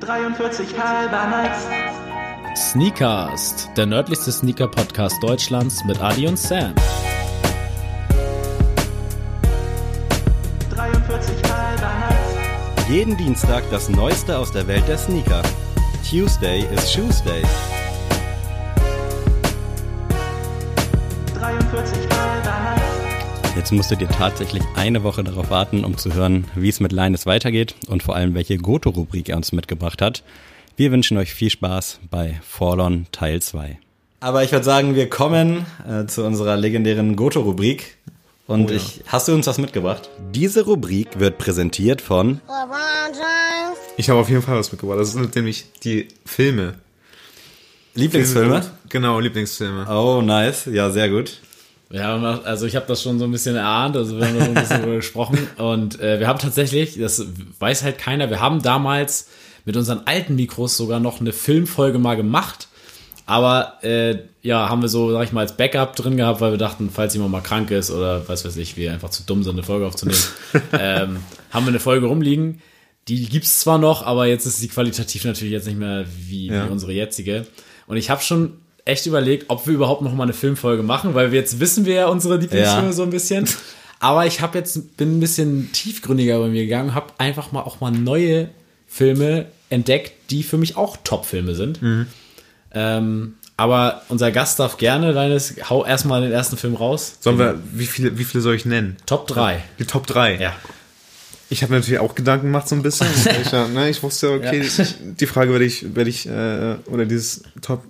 [0.00, 1.66] 43 halber Nights.
[2.56, 6.74] Sneakast, der nördlichste Sneaker-Podcast Deutschlands mit Adi und Sam.
[10.70, 12.88] 43 halber Nights.
[12.88, 15.42] Jeden Dienstag das Neueste aus der Welt der Sneaker.
[16.08, 17.42] Tuesday is Shoes Day.
[21.34, 22.09] 43 halber Nights.
[23.60, 27.26] Jetzt musstet ihr tatsächlich eine Woche darauf warten, um zu hören, wie es mit Linus
[27.26, 30.22] weitergeht und vor allem, welche Goto-Rubrik er uns mitgebracht hat.
[30.78, 33.78] Wir wünschen euch viel Spaß bei Forlon Teil 2.
[34.20, 37.98] Aber ich würde sagen, wir kommen äh, zu unserer legendären Goto-Rubrik.
[38.46, 40.08] Und ich, hast du uns was mitgebracht?
[40.32, 42.40] Diese Rubrik wird präsentiert von.
[43.98, 45.00] Ich habe auf jeden Fall was mitgebracht.
[45.00, 46.76] Das sind nämlich die Filme.
[47.92, 48.64] Lieblingsfilme.
[48.88, 49.86] Genau, Lieblingsfilme.
[49.86, 50.64] Oh, nice.
[50.64, 51.42] Ja, sehr gut.
[51.92, 54.50] Noch- also ich habe das schon so ein bisschen erahnt, also wir haben da so
[54.50, 57.24] ein bisschen drüber gesprochen und äh, wir haben tatsächlich, das
[57.58, 59.28] weiß halt keiner, wir haben damals
[59.64, 62.68] mit unseren alten Mikros sogar noch eine Filmfolge mal gemacht,
[63.26, 66.58] aber äh, ja, haben wir so, sag ich mal, als Backup drin gehabt, weil wir
[66.58, 69.52] dachten, falls jemand mal krank ist oder was weiß ich, wir einfach zu dumm sind,
[69.54, 70.18] eine Folge aufzunehmen,
[70.72, 71.16] ähm,
[71.50, 72.60] haben wir eine Folge rumliegen.
[73.08, 76.66] Die gibt's zwar noch, aber jetzt ist sie qualitativ natürlich jetzt nicht mehr wie, Ja.
[76.66, 77.46] wie unsere jetzige.
[77.86, 78.52] Und ich habe schon
[78.90, 81.94] echt überlegt, ob wir überhaupt noch mal eine Filmfolge machen, weil wir jetzt wissen wir
[81.94, 82.92] ja unsere Lieblingsfilme Ja.
[82.92, 83.48] so ein bisschen.
[84.00, 87.80] Aber ich habe jetzt bin ein bisschen tiefgründiger bei mir gegangen, habe einfach mal auch
[87.80, 88.48] mal neue
[88.88, 91.80] Filme entdeckt, die für mich auch Top-Filme sind.
[91.82, 92.06] Mhm.
[92.72, 97.16] Ähm, aber unser Gast darf gerne, deines, hau erstmal den ersten Film raus.
[97.20, 98.96] Sollen wir, wie viele, wie viele soll ich nennen?
[99.06, 99.62] Top 3.
[99.78, 100.36] Die Top 3.
[100.40, 100.52] Ja.
[101.50, 103.08] Ich habe mir natürlich auch Gedanken gemacht so ein bisschen.
[103.42, 104.84] ich, ja, ne, ich wusste, okay, Ja.
[105.00, 107.82] die Frage werde ich, werde ich, äh, oder dieses Top,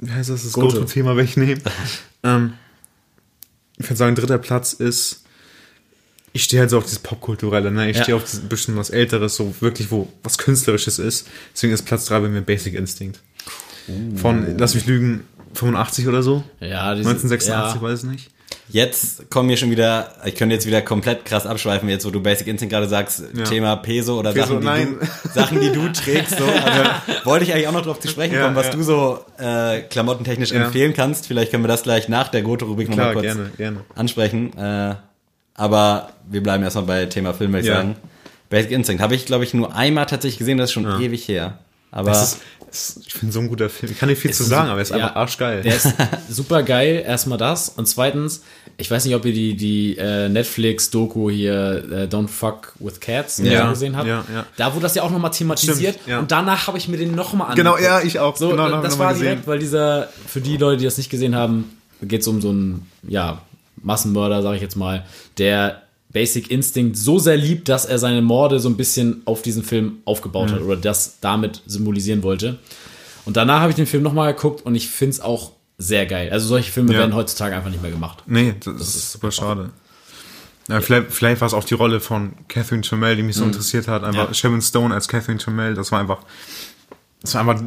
[0.00, 0.68] wie heißt das, das Goto.
[0.74, 1.60] Goto-Thema werde ich nehmen.
[2.22, 2.52] ähm,
[3.78, 5.24] ich würde sagen, dritter Platz ist,
[6.32, 7.90] ich stehe halt so auf dieses Popkulturelle, ne?
[7.90, 8.02] Ich Ja.
[8.04, 11.26] stehe auf dieses bisschen was Älteres, so wirklich, wo was Künstlerisches ist.
[11.54, 13.20] Deswegen ist Platz 3 bei mir Basic Instinct.
[14.16, 16.44] Von, lass mich lügen, 85 oder so?
[16.60, 17.82] Ja, diese, 1986, ja.
[17.82, 18.30] weiß ich nicht.
[18.70, 22.20] Jetzt kommen wir schon wieder, ich könnte jetzt wieder komplett krass abschweifen, jetzt wo du
[22.20, 23.44] Basic Instinct gerade sagst, Ja.
[23.44, 24.96] Thema Peso oder Peso, Sachen, die nein.
[25.00, 26.36] du, Sachen, die du trägst.
[26.38, 26.44] So.
[26.44, 28.72] Also, wollte ich eigentlich auch noch drauf zu sprechen Ja, kommen, was ja.
[28.72, 31.26] du so äh, klamottentechnisch empfehlen kannst.
[31.26, 33.80] Vielleicht können wir das gleich nach der Goto-Rubrik nochmal kurz gerne, gerne.
[33.94, 34.56] ansprechen.
[34.58, 34.96] Äh,
[35.54, 37.96] aber wir bleiben erstmal bei Thema Film, würde ich sagen.
[38.50, 41.58] Basic Instinct habe ich, glaube ich, nur einmal tatsächlich gesehen, das ist schon ewig her.
[41.90, 42.38] Aber ist,
[43.06, 43.92] ich finde so ein guter Film.
[43.92, 45.62] Ich kann nicht viel zu sagen, aber er ist einfach arschgeil.
[45.62, 45.88] Der ist
[46.28, 47.68] super geil, erstmal das.
[47.70, 48.42] Und zweitens,
[48.76, 53.38] ich weiß nicht, ob ihr die, die äh, Netflix-Doku hier äh, Don't Fuck with Cats
[53.38, 54.06] Ja, gesehen habt.
[54.06, 54.46] ja, ja.
[54.56, 55.94] Da wurde das ja auch nochmal thematisiert.
[55.94, 56.18] Stimmt, ja.
[56.20, 58.02] Und danach habe ich mir den nochmal Genau, angeguckt.
[58.02, 58.36] ja, ich auch.
[58.36, 59.24] So, genau, äh, das noch mal war gesehen.
[59.26, 62.50] direkt, weil dieser, für die Leute, die das nicht gesehen haben, geht es um so
[62.50, 63.42] einen, ja,
[63.82, 65.04] Massenmörder, sage ich jetzt mal,
[65.38, 69.62] der Basic Instinct so sehr liebt, dass er seine Morde so ein bisschen auf diesen
[69.62, 70.54] Film aufgebaut Mhm.
[70.54, 72.58] hat oder das damit symbolisieren wollte.
[73.26, 76.30] Und danach habe ich den Film nochmal geguckt und ich finde es auch sehr geil.
[76.32, 77.00] Also solche Filme Ja.
[77.00, 78.22] werden heutzutage einfach nicht mehr gemacht.
[78.26, 79.70] Nee, das, ist super schade.
[80.68, 83.86] Ja, vielleicht, vielleicht war es auch die Rolle von Catherine Chamel, die mich so interessiert
[83.88, 84.02] hat.
[84.04, 84.34] Einfach Ja.
[84.34, 86.18] Sharon Stone als Catherine Chamel, das war einfach,
[87.22, 87.62] das war einfach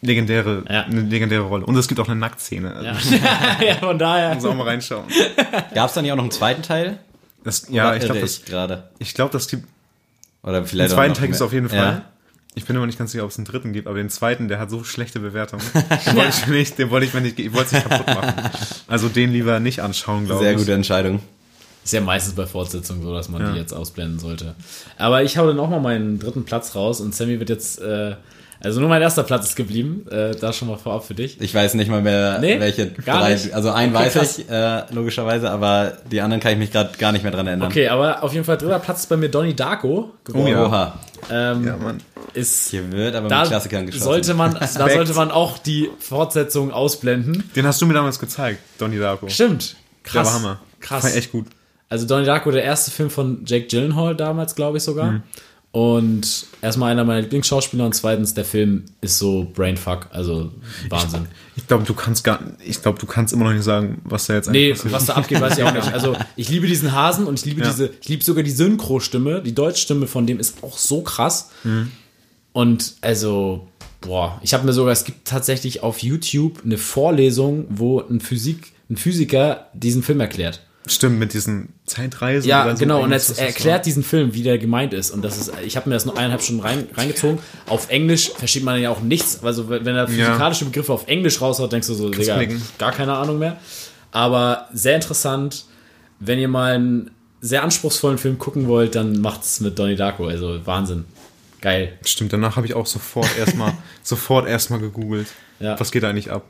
[0.00, 0.82] legendäre, Ja.
[0.84, 1.64] eine legendäre Rolle.
[1.66, 2.74] Und es gibt auch eine Nacktszene.
[2.74, 3.14] Also,
[3.66, 4.34] ja, von daher.
[4.34, 5.04] Muss auch mal reinschauen.
[5.74, 6.98] gab es da nicht auch noch einen zweiten Teil?
[7.44, 8.88] Das, ja, ich glaube, das, gerade.
[8.98, 9.66] ich glaube, das gibt,
[10.42, 11.46] Oder den vielleicht auch zweiten Teil ist mehr.
[11.46, 11.78] auf jeden Fall.
[11.78, 12.04] Ja.
[12.56, 14.58] Ich bin immer nicht ganz sicher, ob es einen dritten gibt, aber den zweiten, der
[14.60, 15.62] hat so schlechte Bewertungen.
[16.06, 18.06] Den wollte ich mir nicht, den wollte ich mir nicht, ich wollte es nicht kaputt
[18.14, 18.34] machen.
[18.86, 20.48] Also den lieber nicht anschauen, glaube ich.
[20.50, 21.20] Sehr gute Entscheidung.
[21.82, 23.52] Ist ja meistens bei Fortsetzungen so, dass man Ja.
[23.52, 24.54] die jetzt ausblenden sollte.
[24.96, 28.14] Aber ich hau dann auch mal meinen dritten Platz raus und Sammy wird jetzt, äh,
[28.64, 30.06] also nur mein erster Platz ist geblieben.
[30.10, 31.40] Äh, da schon mal vorab für dich.
[31.40, 33.32] Ich weiß nicht mal mehr, Nee, welche gar drei.
[33.34, 33.52] nicht?
[33.52, 34.38] Also einen Okay, weiß krass.
[34.38, 37.68] ich, äh, logischerweise, aber die anderen kann ich mich gerade gar nicht mehr dran erinnern.
[37.70, 40.46] Okay, aber auf jeden Fall dritter Platz ist bei mir Donnie Darko geworden.
[40.46, 40.66] Oh ja.
[40.66, 40.98] Oha.
[41.30, 42.00] Ähm, Ja, Mann.
[42.34, 44.04] ist, Hier wird aber da mit Klassikern geschossen.
[44.04, 47.48] sollte man, da sollte man auch die Fortsetzung ausblenden.
[47.56, 49.28] Den hast du mir damals gezeigt, Donnie Darko.
[49.28, 49.76] Stimmt.
[50.02, 50.12] Krass.
[50.12, 50.60] Der war Hammer.
[50.80, 51.08] Krass.
[51.10, 51.46] Ich echt gut.
[51.88, 55.12] Also Donnie Darko, der erste Film von Jake Gyllenhaal damals, glaube ich sogar.
[55.12, 55.22] Mhm.
[55.74, 60.52] Und erstmal einer meiner Lieblingsschauspieler und zweitens, der Film ist so Brainfuck, also
[60.88, 61.26] Wahnsinn.
[61.56, 64.34] Ich glaube, du kannst gar, ich glaube, du kannst immer noch nicht sagen, was da
[64.34, 65.88] jetzt Nee, eigentlich was da abgeht, weiß ich auch nicht.
[65.92, 67.66] Also ich liebe diesen Hasen und ich liebe Ja.
[67.66, 71.50] diese, ich liebe sogar die Synchro-Stimme, die Deutschstimme von dem ist auch so krass.
[71.64, 71.90] Mhm.
[72.52, 73.66] Und also,
[74.00, 78.74] boah, ich habe mir sogar, es gibt tatsächlich auf YouTube eine Vorlesung, wo ein Physik,
[78.88, 80.60] ein Physiker diesen Film erklärt.
[80.86, 82.48] Stimmt, mit diesen Zeitreisen.
[82.48, 83.02] Ja, so genau.
[83.02, 85.10] Und jetzt das erklärt diesen Film, wie der gemeint ist.
[85.10, 87.38] Und das ist, ich habe mir das nur eineinhalb Stunden rein, reingezogen.
[87.66, 89.42] Auf Englisch versteht man ja auch nichts.
[89.42, 92.38] Also wenn er physikalische Begriffe auf Englisch raushaut, denkst du so, Digga,
[92.78, 93.56] gar keine Ahnung mehr.
[94.12, 95.64] Aber sehr interessant.
[96.20, 97.10] Wenn ihr mal einen
[97.40, 100.26] sehr anspruchsvollen Film gucken wollt, dann macht's mit Donnie Darko.
[100.26, 101.04] Also Wahnsinn.
[101.62, 101.98] Geil.
[102.04, 103.72] Stimmt, danach habe ich auch sofort erstmal
[104.02, 105.28] sofort erstmal gegoogelt.
[105.60, 105.80] Ja.
[105.80, 106.44] Was geht da eigentlich ab?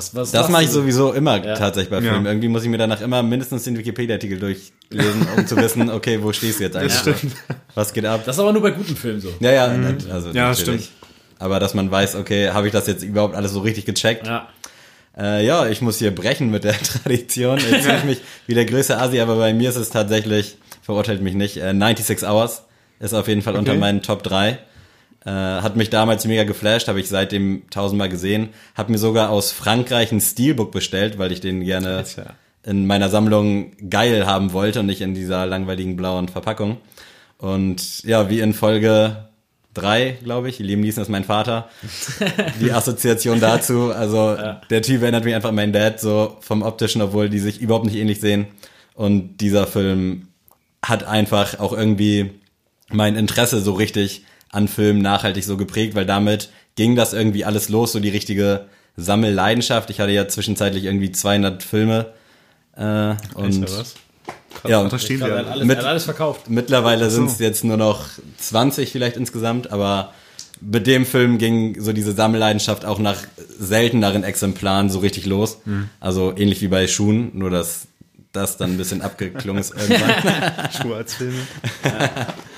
[0.00, 1.54] Was, was Das mache ich sowieso immer Ja.
[1.54, 2.12] tatsächlich bei Ja.
[2.12, 2.24] Filmen.
[2.26, 6.32] Irgendwie muss ich mir danach immer mindestens den Wikipedia-Artikel durchlesen, um zu wissen, okay, wo
[6.32, 6.94] stehst du jetzt eigentlich?
[6.94, 7.34] stimmt.
[7.74, 8.22] Was geht ab?
[8.24, 9.28] Das ist aber nur bei guten Filmen so.
[9.40, 10.60] Ja, ja, nat- also Ja, natürlich.
[10.60, 10.88] stimmt.
[11.38, 14.26] Aber dass man weiß, okay, habe ich das jetzt überhaupt alles so richtig gecheckt?
[14.26, 14.48] Ja.
[15.18, 17.58] Äh, ja, ich muss hier brechen mit der Tradition.
[17.58, 21.20] Jetzt fühle ich mich wie der größte Asi, aber bei mir ist es tatsächlich, verurteilt
[21.20, 22.62] mich nicht, äh, 96 Hours
[23.00, 24.58] ist auf jeden Fall unter meinen Top 3.
[25.24, 28.50] Äh, hat mich damals mega geflasht, habe ich seitdem tausendmal gesehen.
[28.74, 32.04] Hab mir sogar aus Frankreich ein Steelbook bestellt, weil ich den gerne
[32.64, 36.78] in meiner Sammlung geil haben wollte und nicht in dieser langweiligen blauen Verpackung.
[37.38, 39.28] Und ja, wie in Folge
[39.74, 41.68] drei, glaube ich, Liam Neeson ist mein Vater,
[42.60, 44.36] die Assoziation dazu, also
[44.68, 47.86] der Typ erinnert mich einfach an meinen Dad, so vom optischen, obwohl die sich überhaupt
[47.86, 48.46] nicht ähnlich sehen.
[48.94, 50.28] Und dieser Film
[50.84, 52.30] hat einfach auch irgendwie
[52.90, 57.68] mein Interesse so richtig an Filmen nachhaltig so geprägt, weil damit ging das irgendwie alles
[57.68, 58.66] los, so die richtige
[58.96, 59.90] Sammelleidenschaft.
[59.90, 62.06] Ich hatte ja zwischenzeitlich irgendwie 200 Filme
[62.76, 63.66] äh, und?
[63.66, 63.94] Krass,
[64.66, 65.46] Ja, da stehen Ich glaube, er wir.
[65.46, 66.48] hat alles, Mit- er hat alles verkauft.
[66.50, 67.44] Mittlerweile sind es so.
[67.44, 68.06] jetzt nur noch
[68.38, 70.12] 20 vielleicht insgesamt, aber
[70.60, 73.16] mit dem Film ging so diese Sammelleidenschaft auch nach
[73.58, 75.58] selteneren Exemplaren so richtig los.
[76.00, 77.86] Also ähnlich wie bei Schuhen, nur dass
[78.32, 80.12] das dann ein bisschen abgeklungen ist irgendwann.
[80.80, 81.38] Schuhe als Filme.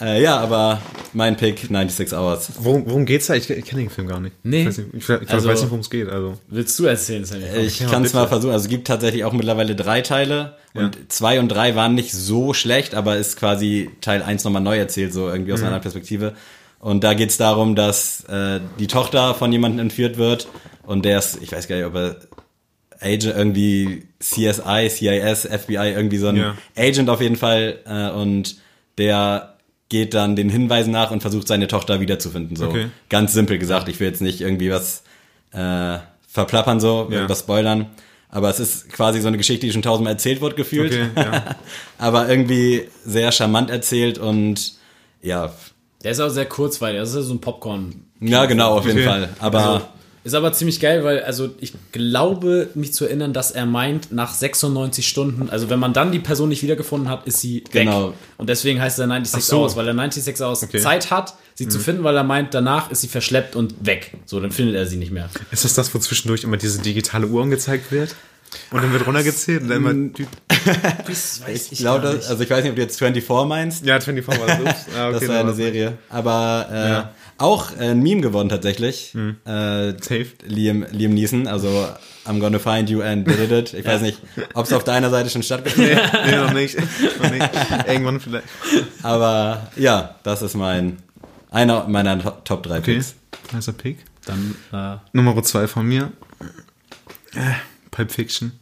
[0.00, 0.80] äh, ja, aber
[1.12, 2.50] mein Pick 96 Hours.
[2.58, 3.34] Worum, worum geht's da?
[3.34, 4.34] Ich, ich kenne den Film gar nicht.
[4.42, 4.60] Nee.
[4.62, 6.08] Ich weiß nicht, ich, ich Also- weiß nicht worum es geht.
[6.08, 6.38] Also.
[6.48, 7.44] Willst du erzählen, Sammy?
[7.64, 8.52] Ich Ja, kann es mal versuchen.
[8.52, 12.54] Also es gibt tatsächlich auch mittlerweile drei Teile und zwei und drei waren nicht so
[12.54, 16.34] schlecht, aber ist quasi Teil eins nochmal neu erzählt, so irgendwie aus einer anderen Perspektive.
[16.78, 20.48] Und da geht's darum, dass äh, die Tochter von jemandem entführt wird
[20.86, 22.16] und der ist, ich weiß gar nicht, ob er
[23.02, 26.54] Agent irgendwie CSI, CIS, FBI, irgendwie so ein Ja.
[26.76, 28.56] Agent auf jeden Fall äh, und
[28.98, 29.54] der
[29.90, 32.56] geht dann den Hinweisen nach und versucht seine Tochter wiederzufinden.
[32.56, 32.86] So Okay.
[33.10, 33.88] ganz simpel gesagt.
[33.88, 35.02] Ich will jetzt nicht irgendwie was
[35.52, 35.98] äh,
[36.28, 37.16] verplappern so, Ja.
[37.16, 37.86] irgendwas spoilern.
[38.30, 40.92] Aber es ist quasi so eine Geschichte, die schon tausendmal erzählt wird, gefühlt.
[40.92, 41.56] Okay, ja.
[41.98, 44.74] Aber irgendwie sehr charmant erzählt und
[45.20, 45.52] ja,
[46.04, 47.00] Der ist auch sehr kurzweilig.
[47.00, 48.04] Das ist ja so ein Popcorn.
[48.20, 49.06] ja genau, auf jeden Okay.
[49.08, 49.28] Fall.
[49.40, 49.84] Aber Also,
[50.24, 54.34] ist aber ziemlich geil, weil, also ich glaube, mich zu erinnern, dass er meint, nach
[54.34, 57.84] 96 Stunden, also wenn man dann die Person nicht wiedergefunden hat, ist sie weg.
[57.84, 58.12] Genau.
[58.36, 59.58] Und deswegen heißt er 96 Ach so.
[59.60, 60.78] Hours, weil er 96 Hours Okay.
[60.80, 61.70] Zeit hat, sie Mhm.
[61.70, 64.12] zu finden, weil er meint, danach ist sie verschleppt und weg.
[64.26, 65.30] So, dann findet er sie nicht mehr.
[65.52, 68.14] Ist das das, wo zwischendurch immer diese digitale Uhr angezeigt wird?
[68.72, 69.94] Und dann wird runtergezählt und dann immer.
[69.94, 70.26] die-
[71.06, 73.86] Das weiß ich glaube, also ich weiß nicht, ob du jetzt 24 meinst.
[73.86, 74.86] Ja, 24 war das.
[74.98, 75.98] Ah, okay, das war eine Serie.
[76.08, 77.14] Aber äh, Ja.
[77.40, 79.14] Auch äh, ein Meme geworden tatsächlich.
[79.14, 80.26] Äh, Safe.
[80.46, 81.88] Liam, Liam Neeson, also
[82.26, 83.74] I'm gonna find you and did it.
[83.74, 84.18] Ich weiß nicht,
[84.54, 86.26] ob es auf deiner Seite schon stattgefunden hat.
[86.26, 86.76] Nee, noch nicht.
[87.20, 87.48] noch nicht.
[87.88, 88.44] Irgendwann vielleicht.
[89.02, 90.98] Aber ja, das ist mein
[91.50, 92.94] einer meiner To- Top 3 Okay.
[92.94, 93.14] Picks.
[93.52, 93.98] Heißer Pick.
[94.26, 96.12] Dann, äh, Nummer zwei von mir.
[97.34, 97.38] Äh,
[97.90, 98.52] Pulp Fiction.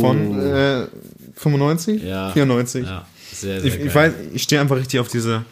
[0.00, 0.86] Von äh,
[1.34, 2.02] 95?
[2.02, 2.30] Ja.
[2.32, 2.84] 94.
[2.86, 3.86] ja, sehr, sehr Ich, geil.
[3.88, 5.44] ich weiß, ich stehe einfach richtig auf diese,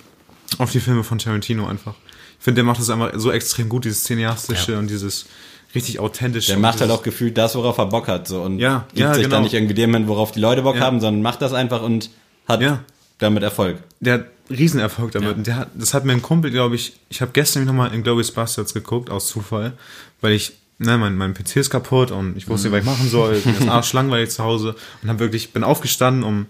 [0.58, 1.94] auf die Filme von Tarantino einfach.
[2.38, 4.78] Ich finde, der macht das einfach so extrem gut, dieses cineastische Ja.
[4.78, 5.26] und dieses
[5.74, 6.48] richtig authentische.
[6.52, 8.26] Der macht halt auch gefühlt das, worauf er Bock hat.
[8.28, 9.36] So, und Ja, gibt ja, sich genau.
[9.36, 10.82] dann nicht irgendwie dem hin, worauf die Leute Bock Ja.
[10.82, 12.10] haben, sondern macht das einfach und
[12.48, 12.80] hat Ja.
[13.18, 13.78] damit Erfolg.
[14.00, 15.30] der hat Riesenerfolg damit.
[15.30, 15.34] Ja.
[15.36, 18.02] Und der hat, das hat mir ein Kumpel, glaube ich, ich habe gestern nochmal in
[18.02, 19.72] Glorious Bastards geguckt, aus Zufall,
[20.20, 23.08] weil ich, ne, mein, mein PC ist kaputt und ich wusste nicht, was ich machen
[23.08, 23.40] soll.
[23.44, 26.46] Mir ist arschlangweilig zu Hause und habe wirklich, bin aufgestanden, um,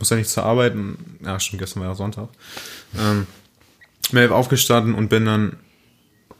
[0.00, 2.28] muss ja nicht zur Arbeit, und, ja, schon gestern war ja Sonntag,
[2.98, 3.26] ähm,
[4.12, 5.56] bin aufgestanden und bin dann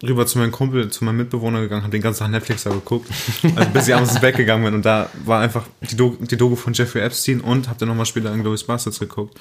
[0.02, 3.08] rüber zu meinem Kumpel, zu meinem Mitbewohner gegangen, habe den ganzen Tag Netflix da geguckt,
[3.56, 6.36] also bis ich abends ins Bett gegangen bin und da war einfach die, Do die
[6.36, 9.38] Doku von Jeffrey Epstein und habe dann nochmal später in Glorious Bastards geguckt.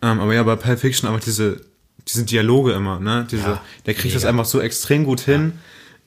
[0.00, 1.60] Ähm, aber ja, bei Pulp Fiction einfach diese,
[2.08, 3.26] diese Dialoge immer, ne?
[3.30, 4.30] Diese, Ja, der kriegt das mega.
[4.30, 5.52] einfach so extrem gut hin.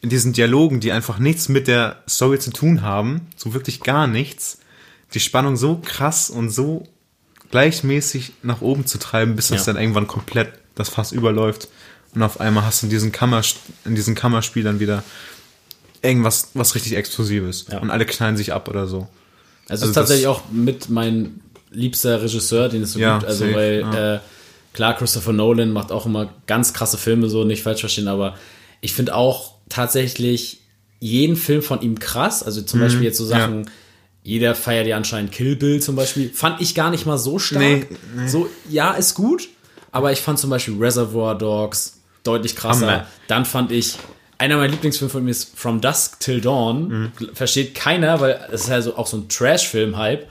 [0.02, 4.08] In diesen Dialogen, die einfach nichts mit der Story zu tun haben, so wirklich gar
[4.08, 4.60] nichts,
[5.14, 6.86] die Spannung so krass und so
[7.52, 9.74] gleichmäßig nach oben zu treiben, bis das Ja.
[9.74, 11.68] dann irgendwann komplett das Fass überläuft.
[12.14, 13.42] Und auf einmal hast du in diesem, Kammer,
[13.84, 15.04] in diesem Kammerspiel dann wieder
[16.02, 17.66] irgendwas, was richtig Explosives.
[17.72, 17.80] Ja.
[17.80, 19.08] Und alle knallen sich ab oder so.
[19.68, 21.42] Also, Also ist tatsächlich auch mit mein
[21.72, 23.28] liebster Regisseur, den es so Ja, gibt.
[23.28, 24.16] Also, safe, weil ja.
[24.16, 24.20] äh,
[24.74, 28.36] klar, Christopher Nolan macht auch immer ganz krasse Filme, so nicht falsch verstehen, aber
[28.82, 30.62] ich finde auch tatsächlich
[31.00, 32.44] jeden Film von ihm krass.
[32.44, 33.70] Also zum Beispiel jetzt so Sachen,
[34.24, 36.30] jeder feiert ja anscheinend Kill Bill zum Beispiel.
[36.34, 37.62] Fand ich gar nicht mal so stark.
[37.62, 37.86] Nee,
[38.28, 39.50] So, ja, ist gut,
[39.96, 42.86] aber ich fand zum Beispiel Reservoir Dogs deutlich krasser.
[42.92, 43.08] Hammer.
[43.30, 43.96] Dann fand ich,
[44.38, 47.14] einer meiner Lieblingsfilme von mir ist From Dusk Till Dawn.
[47.34, 50.28] Versteht keiner, weil es ist ja so, auch so ein Trash-Film-Hype.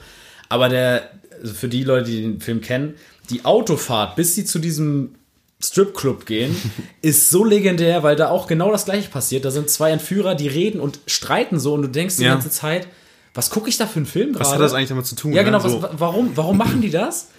[0.49, 1.09] Aber der,
[1.41, 2.93] also für die Leute, die den Film kennen,
[3.31, 5.15] die Autofahrt, bis sie zu diesem
[5.59, 6.55] Stripclub gehen,
[7.01, 9.45] ist so legendär, weil da auch genau das gleiche passiert.
[9.45, 12.33] Da sind zwei Entführer, die reden und streiten so und du denkst die Ja.
[12.33, 12.87] ganze Zeit,
[13.33, 14.45] was gucke ich da für einen Film gerade?
[14.45, 15.33] Was hat das eigentlich damit zu tun?
[15.33, 15.45] Ja, ne?
[15.45, 15.59] genau.
[15.59, 17.29] So, Was, warum, warum machen die das?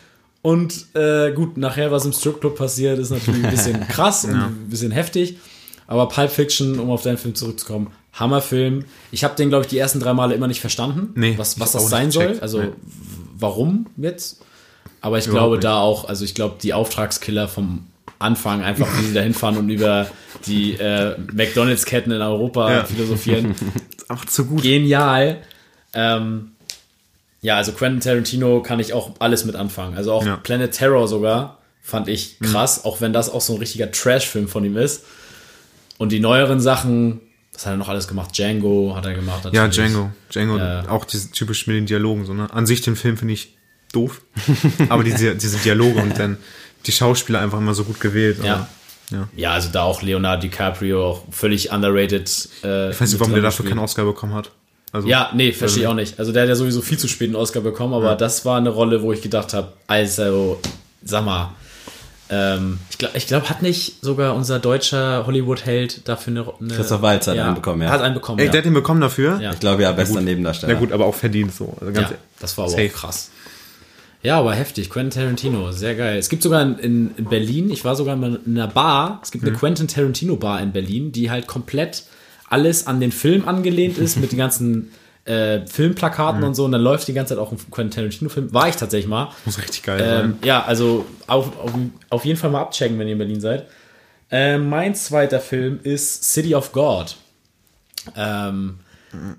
[0.42, 4.66] Und äh, gut, nachher, was im Stripclub passiert, ist natürlich ein bisschen krass und ein
[4.70, 5.38] bisschen heftig.
[5.88, 8.84] Aber Pulp Fiction, um auf deinen Film zurückzukommen, Hammerfilm.
[9.12, 11.76] Ich habe den, glaube ich, die ersten drei Male immer nicht verstanden, Nee, was, was
[11.76, 12.38] auch das sein soll.
[12.40, 12.68] Also Nee.
[13.38, 14.40] warum jetzt?
[15.00, 15.64] Aber ich Überhaupt glaube nicht.
[15.64, 17.86] da auch, also ich glaube, die Auftragskiller vom
[18.18, 20.06] Anfang, einfach wie sie da hinfahren und über
[20.46, 22.84] die äh, McDonalds-Ketten in Europa Ja.
[22.84, 23.54] philosophieren,
[24.08, 24.62] einfach zu gut.
[24.62, 25.42] genial.
[25.92, 26.52] Ähm,
[27.46, 29.96] ja, also Quentin Tarantino kann ich auch alles mit anfangen.
[29.96, 30.36] Also auch Ja.
[30.36, 30.42] Mhm.
[30.42, 34.64] Planet Terror sogar fand ich krass, auch wenn das auch so ein richtiger Trash-Film von
[34.64, 35.04] ihm ist.
[35.98, 37.20] Und die neueren Sachen,
[37.54, 38.36] was hat er noch alles gemacht?
[38.36, 39.44] Django hat er gemacht.
[39.52, 39.92] Ja, natürlich.
[39.92, 40.10] Django.
[40.32, 40.88] Django, Ja.
[40.88, 42.26] auch diese typisch mit den Dialogen.
[42.26, 42.52] So, ne?
[42.52, 43.56] An sich den Film finde ich
[43.92, 44.20] doof.
[44.88, 46.38] aber diese, diese Dialoge und dann
[46.86, 48.38] die Schauspieler einfach immer so gut gewählt.
[48.42, 48.66] Ja.
[49.12, 49.28] Ja.
[49.36, 52.28] Ja, also da auch Leonardo DiCaprio, auch völlig underrated.
[52.64, 54.50] Äh, Ich weiß nicht, warum der dafür keinen Oscar bekommen hat.
[54.92, 56.18] Also, Ja, nee, verstehe ich auch nicht.
[56.18, 58.70] Also der hat ja sowieso viel zu spät einen Oscar bekommen, aber das war eine
[58.70, 60.60] Rolle, wo ich gedacht habe, also,
[61.04, 61.52] sag mal,
[62.28, 67.02] ähm, ich glaube, ich glaub, hat nicht sogar unser deutscher Hollywood-Held dafür eine, eine Christoph
[67.02, 67.90] Waltz hat einen bekommen, ja.
[67.90, 68.50] Hat einen bekommen, Ey, ja.
[68.52, 69.38] der hat den bekommen dafür.
[69.40, 69.52] Ja.
[69.52, 70.72] Ich glaube ja, bester Nebendarsteller.
[70.72, 71.76] Ja gut, aber auch verdient so.
[71.80, 72.90] Also ganz ja, das war aber safe.
[72.92, 73.30] auch krass.
[74.22, 74.90] Ja, aber heftig.
[74.90, 76.18] Quentin Tarantino, sehr geil.
[76.18, 79.44] Es gibt sogar in, in, in Berlin, ich war sogar in einer Bar, es gibt
[79.44, 79.50] Mhm.
[79.50, 82.02] eine Quentin Tarantino Bar in Berlin, die halt komplett
[82.48, 84.92] alles an den Film angelehnt ist, mit den ganzen
[85.24, 86.46] äh, Filmplakaten Mhm.
[86.48, 86.64] und so.
[86.64, 88.52] Und dann läuft die ganze Zeit auch ein Quentin Tarantino-Film.
[88.54, 89.30] War ich tatsächlich mal.
[89.44, 90.38] Muss richtig geil Ähm, sein.
[90.44, 91.72] ja, also auf, auf,
[92.10, 93.66] auf jeden Fall mal abchecken, wenn ihr in Berlin seid.
[94.30, 97.16] Ähm, mein zweiter Film ist City of God.
[98.16, 98.78] Ähm,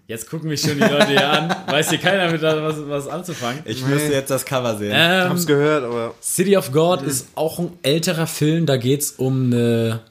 [0.08, 1.56] jetzt gucken mich schon die Leute hier an.
[1.68, 3.62] Weiß hier keiner mit was, was anzufangen.
[3.66, 4.92] Ich müsste jetzt das Cover sehen.
[4.94, 8.66] Ähm, Hab's gehört, aber City of God ist auch ein älterer Film.
[8.66, 10.02] Da geht's um eine.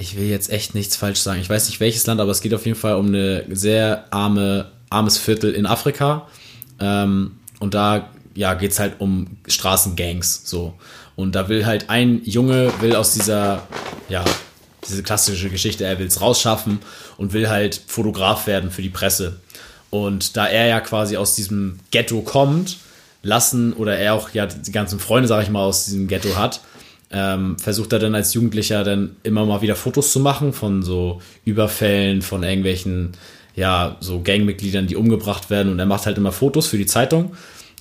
[0.00, 1.40] Ich will jetzt echt nichts falsch sagen.
[1.40, 4.70] Ich weiß nicht welches Land, aber es geht auf jeden Fall um eine sehr arme,
[4.90, 6.28] armes Viertel in Afrika.
[6.78, 10.42] Ähm, und da ja, geht's halt um Straßengangs.
[10.44, 10.74] So.
[11.16, 13.66] Und da will halt ein Junge, will aus dieser,
[14.08, 14.24] ja,
[14.88, 16.78] diese klassische Geschichte, er will's rausschaffen
[17.16, 19.40] und will halt Fotograf werden für die Presse.
[19.90, 22.76] Und da er ja quasi aus diesem Ghetto kommt,
[23.22, 26.60] lassen, oder er auch ja die ganzen Freunde, sag ich mal, aus diesem Ghetto hat,
[27.10, 31.20] ähm, versucht er dann als Jugendlicher dann immer mal wieder Fotos zu machen von so
[31.44, 33.12] Überfällen, von irgendwelchen,
[33.54, 35.72] ja, so Gangmitgliedern, die umgebracht werden.
[35.72, 37.32] Und er macht halt immer Fotos für die Zeitung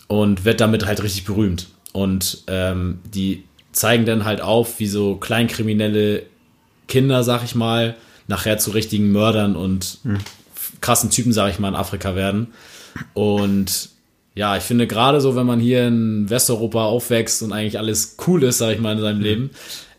[0.07, 1.67] und wird damit halt richtig berühmt.
[1.91, 6.23] Und ähm, die zeigen dann halt auf, wie so kleinkriminelle
[6.87, 7.95] Kinder, sag ich mal,
[8.27, 9.99] nachher zu richtigen Mördern und
[10.81, 12.47] krassen Typen, sag ich mal, in Afrika werden.
[13.13, 13.89] Und
[14.37, 18.43] ja, ich finde gerade so, wenn man hier in Westeuropa aufwächst und eigentlich alles cool
[18.43, 19.49] ist, sag ich mal, in seinem Leben,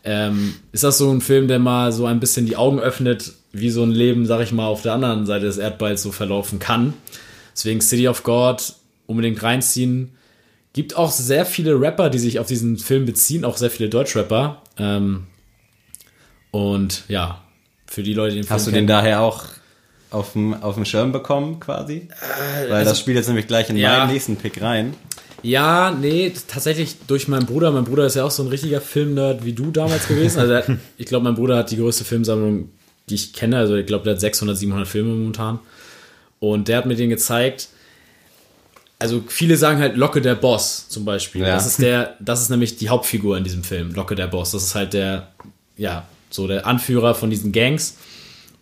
[0.05, 3.69] ähm, ist das so ein Film, der mal so ein bisschen die Augen öffnet, wie
[3.69, 6.93] so ein Leben, sag ich mal, auf der anderen Seite des Erdballs so verlaufen kann.
[7.53, 8.75] Deswegen City of God
[9.07, 10.11] unbedingt reinziehen.
[10.71, 14.61] Gibt auch sehr viele Rapper, die sich auf diesen Film beziehen, auch sehr viele Deutschrapper.
[14.77, 15.25] Ähm,
[16.51, 17.43] und ja,
[17.87, 19.43] für die Leute, die den Film Hast du den daher auch
[20.11, 22.07] auf dem, auf dem Schirm bekommen quasi?
[22.67, 23.99] Weil das spielt jetzt nämlich gleich in Äh, also ja.
[23.99, 24.93] meinen nächsten Pick rein.
[25.41, 27.71] Ja, nee, tatsächlich durch meinen Bruder.
[27.71, 30.39] Mein Bruder ist ja auch so ein richtiger Filmnerd wie du damals gewesen.
[30.39, 32.69] Also ich glaube, mein Bruder hat die größte Filmsammlung,
[33.09, 33.57] die ich kenne.
[33.57, 35.59] Also ich glaube, der hat 600, 700 Filme momentan.
[36.39, 37.69] Und der hat mir den gezeigt.
[38.97, 41.41] Also viele sagen halt Locke der Boss zum Beispiel.
[41.41, 41.55] Ja.
[41.55, 43.93] Das ist der, das ist nämlich die Hauptfigur in diesem Film.
[43.93, 44.51] Locke der Boss.
[44.51, 45.29] Das ist halt der,
[45.77, 47.95] ja, so der Anführer von diesen Gangs.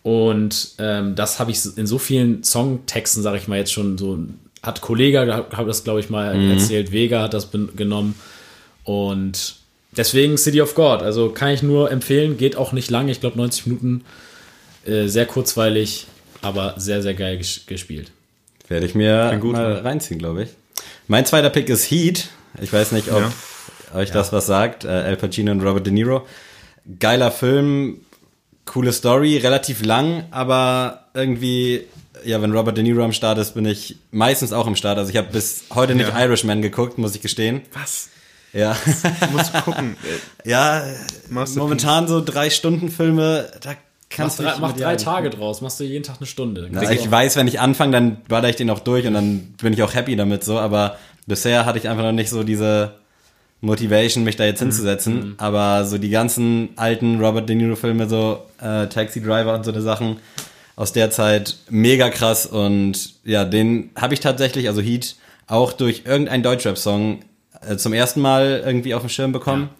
[0.08, 4.18] Und ähm, das habe ich in so vielen Songtexten, sage ich mal jetzt schon so,
[4.62, 8.14] hat Kollega, hat das glaube ich mal erzählt, Vega hat das genommen
[8.84, 9.56] und
[9.94, 13.36] deswegen City of God, also kann ich nur empfehlen, geht auch nicht lang, ich glaube
[13.36, 14.04] 90 Minuten,
[14.86, 16.06] äh, sehr kurzweilig,
[16.40, 18.10] aber sehr, sehr geil ges gespielt.
[18.68, 19.78] Werde ich mir gut, mal ja.
[19.80, 20.48] reinziehen, glaube ich.
[21.06, 22.30] Mein zweiter Pick ist Heat.
[22.62, 23.32] Ich weiß nicht, ob Ja.
[23.94, 24.86] euch das was sagt.
[24.86, 26.26] Äh, Al Pacino und Robert De Niro.
[26.98, 28.00] Geiler Film,
[28.68, 31.82] coole Story, relativ lang, aber irgendwie,
[32.24, 34.98] ja, wenn Robert De Niro am Start ist, bin ich meistens auch am Start.
[34.98, 36.24] Also ich habe bis heute nicht Ja.
[36.24, 37.62] Irishman geguckt, muss ich gestehen.
[37.74, 38.10] was?
[38.54, 38.76] Ja,
[39.32, 39.96] Musst du gucken.
[40.44, 40.82] Ja,
[41.28, 43.76] momentan so drei Stunden Filme, da Mach
[44.08, 44.96] kannst du drei, nicht mach drei.
[44.96, 46.70] Tage draus, machst du jeden Tag eine Stunde.
[46.70, 49.74] Du ich weiß, wenn ich anfange, dann baller ich den auch durch und dann bin
[49.74, 50.96] ich auch happy damit so, aber
[51.26, 52.94] bisher hatte ich einfach noch nicht so diese
[53.60, 55.34] Motivation, mich da jetzt hinzusetzen.
[55.38, 59.72] Aber so die ganzen alten Robert De Niro Filme, so äh, Taxi Driver und so
[59.72, 60.18] eine Sachen
[60.76, 62.46] aus der Zeit, mega krass.
[62.46, 67.20] Und ja, den habe ich tatsächlich, also Heat, auch durch irgendeinen Deutschrap-Song
[67.68, 69.70] äh, zum ersten Mal irgendwie auf dem Schirm bekommen.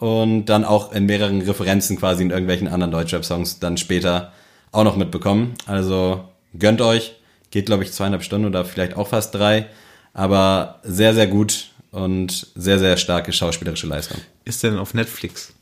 [0.00, 4.32] und dann auch in mehreren Referenzen quasi in irgendwelchen anderen Deutschrap-Songs dann später
[4.72, 5.54] auch noch mitbekommen.
[5.66, 6.24] Also
[6.58, 7.14] gönnt euch,
[7.50, 9.66] geht glaube ich zweieinhalb Stunden oder vielleicht auch fast drei,
[10.14, 14.18] aber sehr, sehr gut und sehr, sehr starke schauspielerische Leistung.
[14.44, 15.52] Ist der denn auf Netflix?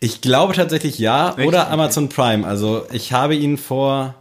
[0.00, 1.46] Ich glaube tatsächlich ja Echt?
[1.46, 1.72] oder Okay.
[1.72, 2.46] Amazon Prime.
[2.46, 4.14] Also ich habe ihn vor,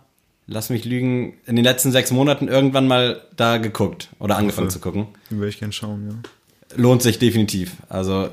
[0.48, 4.72] lass mich lügen, in den letzten sechs Monaten irgendwann mal da geguckt oder angefangen Cool.
[4.72, 5.08] zu gucken.
[5.32, 6.78] Den würde ich gerne schauen, ja.
[6.78, 7.78] Lohnt sich definitiv.
[7.88, 8.30] Also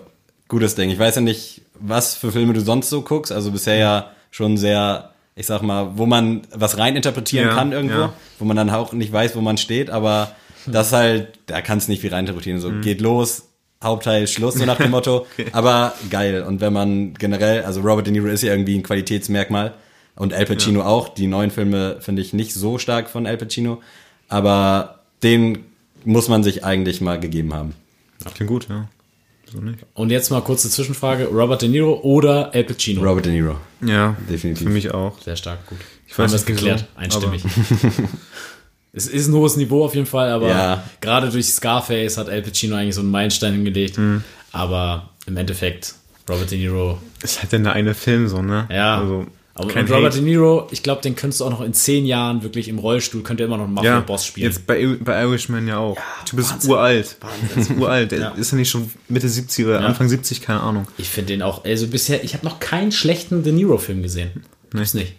[0.48, 0.90] gutes Ding.
[0.90, 3.30] Ich weiß ja nicht, was für Filme du sonst so guckst.
[3.32, 7.98] Also bisher ja schon sehr, ich sag mal, wo man was reininterpretieren Ja, kann irgendwo,
[7.98, 8.12] ja.
[8.40, 10.32] wo man dann auch nicht weiß, wo man steht, aber
[10.72, 12.58] das halt, da kannst du nicht viel reininterpretieren.
[12.58, 12.62] Mhm.
[12.62, 13.48] So geht los,
[13.82, 15.26] Hauptteil Schluss, so nach dem Motto.
[15.52, 16.42] Aber geil.
[16.42, 19.74] Und wenn man generell, also Robert De Niro ist ja irgendwie ein Qualitätsmerkmal
[20.16, 21.08] und Al Pacino auch.
[21.10, 23.82] Die neuen Filme finde ich nicht so stark von Al Pacino,
[24.28, 25.64] aber den
[26.04, 27.74] muss man sich eigentlich mal gegeben haben.
[28.34, 28.88] Klingt gut, ja.
[29.52, 29.78] So nicht.
[29.94, 33.02] Und jetzt mal kurze Zwischenfrage: Robert De Niro oder Al Pacino?
[33.02, 33.56] Robert De Niro.
[33.82, 34.66] Ja, Definitiv.
[34.66, 35.20] Für mich auch.
[35.22, 35.78] Sehr stark, gut.
[36.06, 37.42] Ich weiß Haben wir es geklärt, einstimmig.
[38.96, 40.82] es ist ein hohes Niveau auf jeden Fall, aber Ja.
[41.00, 43.98] gerade durch Scarface hat Al Pacino eigentlich so einen Meilenstein hingelegt.
[43.98, 44.24] Mhm.
[44.52, 45.94] Aber im Endeffekt,
[46.28, 48.66] Robert De Niro, ist halt der eine Film so, ne?
[48.72, 48.98] ja.
[48.98, 50.16] Also, aber und Robert Hate.
[50.16, 53.22] De Niro, ich glaube, den könntest du auch noch in zehn Jahren wirklich im Rollstuhl,
[53.22, 54.46] könnte er immer noch einen ja, Mafia-Boss spielen.
[54.50, 55.94] Jetzt bei, bei Irishman ja auch.
[55.96, 57.16] der Typ ist uralt.
[57.54, 58.12] Der ist uralt.
[58.12, 58.30] Ja.
[58.30, 59.86] ist ja nicht schon Mitte 70 oder Ja.
[59.86, 60.86] Anfang 70, keine Ahnung.
[60.98, 64.44] Ich finde den auch, also bisher, ich habe noch keinen schlechten De Niro-Film gesehen.
[64.72, 65.14] Gibt's nicht.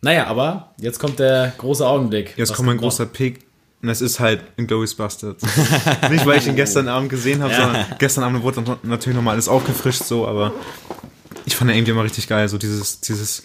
[0.00, 2.34] Naja, aber jetzt kommt der große Augenblick.
[2.36, 3.40] Jetzt Was kommt mein großer Pick.
[3.82, 5.42] Und das ist halt Inglourious Bastards.
[6.10, 7.62] nicht, weil ich ihn gestern Abend gesehen habe, Ja.
[7.62, 10.52] sondern gestern Abend wurde dann natürlich nochmal alles aufgefrischt, so, aber
[11.46, 12.48] ich fand den irgendwie immer richtig geil.
[12.48, 13.44] So dieses, dieses,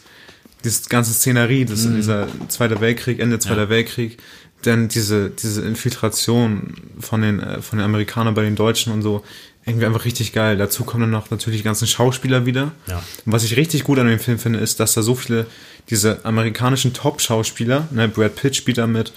[0.63, 4.17] dieses ganze Szenerie, das in dieser Zweiter Weltkrieg, Ende Zweiter Weltkrieg,
[4.63, 9.23] dann diese, diese Infiltration von den, äh, von den Amerikanern bei den Deutschen und so,
[9.65, 10.57] irgendwie einfach richtig geil.
[10.57, 12.71] Dazu kommen dann noch natürlich die ganzen Schauspieler wieder.
[12.87, 12.97] Ja.
[13.25, 15.45] Und was ich richtig gut an dem Film finde, ist, dass da so viele,
[15.89, 19.13] diese amerikanischen Top-Schauspieler, ne, Brad Pitt spielt da mit,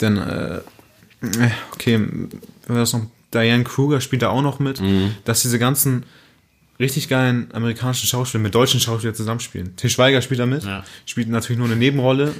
[0.00, 0.56] dann, äh,
[1.22, 2.00] äh, okay,
[2.66, 3.02] war das noch?
[3.34, 4.80] Diane Kruger spielt da auch noch mit,
[5.24, 6.04] dass diese ganzen
[6.78, 9.76] richtig geilen amerikanischen Schauspieler mit deutschen Schauspielern zusammenspielen.
[9.76, 10.84] Til Schweiger spielt da mit, Ja.
[11.06, 12.34] spielt natürlich nur eine Nebenrolle,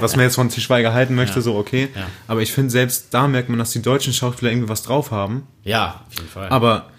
[0.00, 1.42] was man jetzt von Til Schweiger halten möchte, Ja.
[1.42, 1.88] so okay.
[2.28, 5.46] Aber ich finde, selbst da merkt man, dass die deutschen Schauspieler irgendwie was drauf haben.
[5.64, 6.48] Ja, auf jeden Fall.
[6.50, 6.90] Aber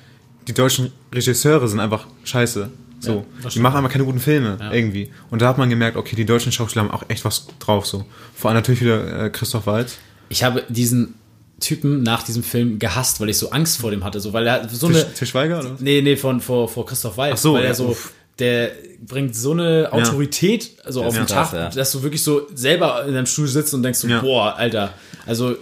[0.50, 2.70] die deutschen Regisseure sind einfach scheiße.
[3.00, 4.74] So, Ja, das die machen einfach keine guten Filme Ja.
[4.74, 5.12] irgendwie.
[5.30, 7.86] Und da hat man gemerkt, okay, die deutschen Schauspieler haben auch echt was drauf.
[7.86, 8.04] So,
[8.36, 9.98] vor allem natürlich wieder äh, Christoph Waltz.
[10.28, 11.14] ich habe diesen
[11.60, 14.20] Typen nach diesem Film gehasst, weil ich so Angst vor dem hatte.
[14.20, 15.14] So, weil er so Til, eine.
[15.14, 15.76] Til Schweiger oder?
[15.80, 17.36] Nee, nee, von vor, vor Christoph Waltz.
[17.36, 17.88] Ach so, weil er ja, so.
[17.90, 18.14] uff.
[18.40, 18.72] Der
[19.06, 21.70] bringt so eine Autorität also auf den Tag, ja.
[21.70, 24.94] dass du wirklich so selber in deinem Stuhl sitzt und denkst so, boah, Alter.
[25.26, 25.58] Also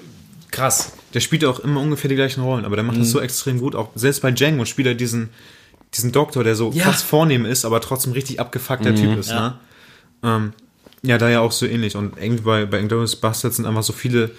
[0.52, 0.91] krass.
[1.17, 3.01] Der spielt auch immer ungefähr die gleichen Rollen, aber der macht Mhm.
[3.01, 3.73] das so extrem gut.
[3.73, 5.30] Auch selbst bei Django spielt er diesen,
[5.95, 6.84] diesen Doktor, der so Ja.
[6.84, 9.32] krass vornehm ist, aber trotzdem richtig abgefuckter Typ ist.
[9.32, 9.39] Ja.
[9.41, 9.53] Ne?
[10.21, 10.53] Ähm,
[11.01, 11.95] ja, da ja auch so ähnlich.
[11.95, 14.30] Und irgendwie bei, bei Inglourious Bastards sind einfach so viele,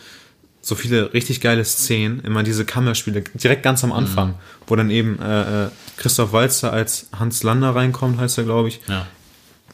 [0.62, 4.34] so viele richtig geile Szenen, immer diese Kammerspiele, direkt ganz am Anfang,
[4.68, 8.80] wo dann eben äh, äh, Christoph Walzer als Hans Lander reinkommt, heißt er, glaube ich.
[8.86, 9.08] Ja.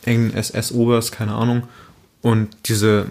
[0.06, 1.64] Engen SS-Oberst, keine Ahnung.
[2.22, 3.08] Und diese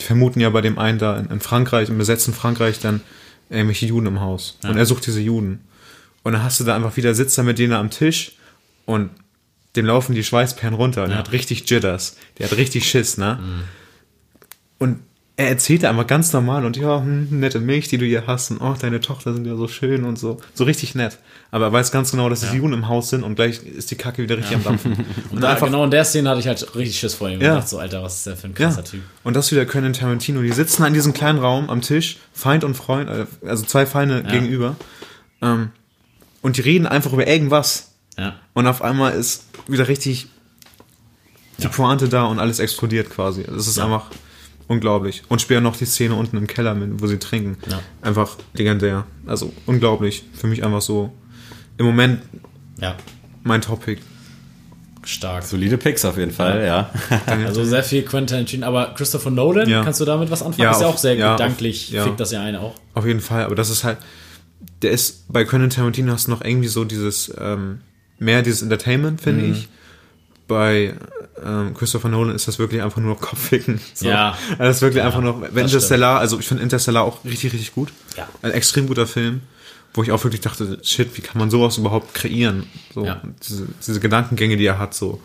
[0.00, 3.02] die vermuten ja bei dem einen da in, in Frankreich, im besetzten Frankreich, dann
[3.50, 4.58] irgendwelche Juden im Haus.
[4.64, 5.60] Und er sucht diese Juden.
[6.22, 8.32] Und dann hast du da einfach wieder, sitzt er mit denen am Tisch
[8.86, 9.10] und
[9.76, 11.04] dem laufen die Schweißperlen runter.
[11.04, 12.16] Und er hat richtig Jitters.
[12.38, 13.38] Der hat richtig Schiss, ne?
[14.78, 15.00] Und
[15.36, 18.60] er erzählt einfach ganz normal und ja, hm, nette Milch, die du hier hast und
[18.60, 20.38] oh, deine Tochter sind ja so schön und so.
[20.54, 21.18] So richtig nett.
[21.50, 23.96] Aber er weiß ganz genau, dass es Juden im Haus sind und gleich ist die
[23.96, 24.92] Kacke wieder richtig am Dampfen.
[25.32, 27.40] Und da, genau in der Szene hatte ich halt richtig Schiss vor ihm.
[27.40, 27.50] Ja.
[27.50, 28.82] Und dachte so, Alter, was ist der für ein krasser Ja.
[28.82, 29.00] Typ.
[29.24, 30.40] Und das wieder können Tarantino.
[30.42, 34.22] Die sitzen in diesem kleinen Raum am Tisch, Feind und Freund, äh, also zwei Feinde
[34.22, 34.76] gegenüber.
[35.42, 35.70] Ähm,
[36.42, 37.92] und die reden einfach über irgendwas.
[38.18, 38.36] Ja.
[38.52, 40.28] Und auf einmal ist wieder richtig
[41.58, 41.68] die Ja.
[41.70, 43.44] Pointe da und alles explodiert quasi.
[43.44, 43.84] Das ist Ja.
[43.84, 44.06] einfach
[44.68, 45.22] unglaublich.
[45.28, 47.56] Und später noch die Szene unten im Keller, mit, wo sie trinken.
[47.70, 47.80] Ja.
[48.02, 49.06] Einfach legendär.
[49.26, 50.24] Also unglaublich.
[50.34, 51.12] Für mich einfach so
[51.78, 52.22] im Moment
[52.80, 52.94] Ja.
[53.42, 54.00] mein Topic.
[55.06, 55.42] Stark.
[55.44, 56.90] Solide Picks auf jeden Fall, ja.
[57.26, 59.84] Also sehr viel Quentin Tarantino, aber Christopher Nolan, Ja.
[59.84, 60.62] kannst du damit was anfangen?
[60.64, 62.04] Ja, ist ja auf- auch sehr ja, gedanklich, auf- ja.
[62.04, 62.74] fickt das ja eine auch.
[62.94, 63.98] Auf jeden Fall, aber das ist halt,
[64.80, 67.80] der ist, bei Quentin Tarantino hast du noch irgendwie so dieses, ähm,
[68.18, 69.52] mehr dieses Entertainment, finde Mhm.
[69.52, 69.68] ich.
[70.46, 70.94] Bei
[71.42, 73.80] ähm, Christopher Nolan ist das wirklich einfach nur noch Kopfficken.
[73.94, 74.08] So.
[74.08, 74.36] Ja.
[74.50, 77.74] Also das ist wirklich einfach noch, wenn Interstellar, also ich finde Interstellar auch richtig, richtig
[77.74, 77.92] gut.
[78.16, 78.28] Ja.
[78.42, 79.40] Ein extrem guter Film,
[79.94, 82.64] wo ich auch wirklich dachte, shit, wie kann man sowas überhaupt kreieren?
[82.92, 83.22] So, Ja.
[83.48, 85.20] diese, diese Gedankengänge, die er hat, so.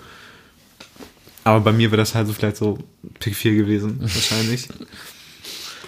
[1.43, 2.77] Aber bei mir wäre das halt so vielleicht so
[3.19, 4.67] Pick 4 gewesen, wahrscheinlich.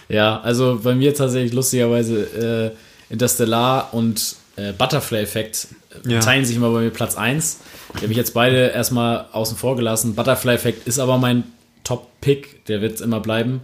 [0.09, 2.73] Ja, also bei mir tatsächlich lustigerweise
[3.09, 5.67] äh, Interstellar und äh, Butterfly-Effekt
[6.05, 6.19] Ja.
[6.19, 7.59] teilen sich immer bei mir Platz 1.
[7.97, 10.15] Die habe ich jetzt beide erstmal außen vor gelassen.
[10.15, 11.43] Butterfly-Effekt ist aber mein
[11.83, 13.61] Top-Pick, der wird immer bleiben.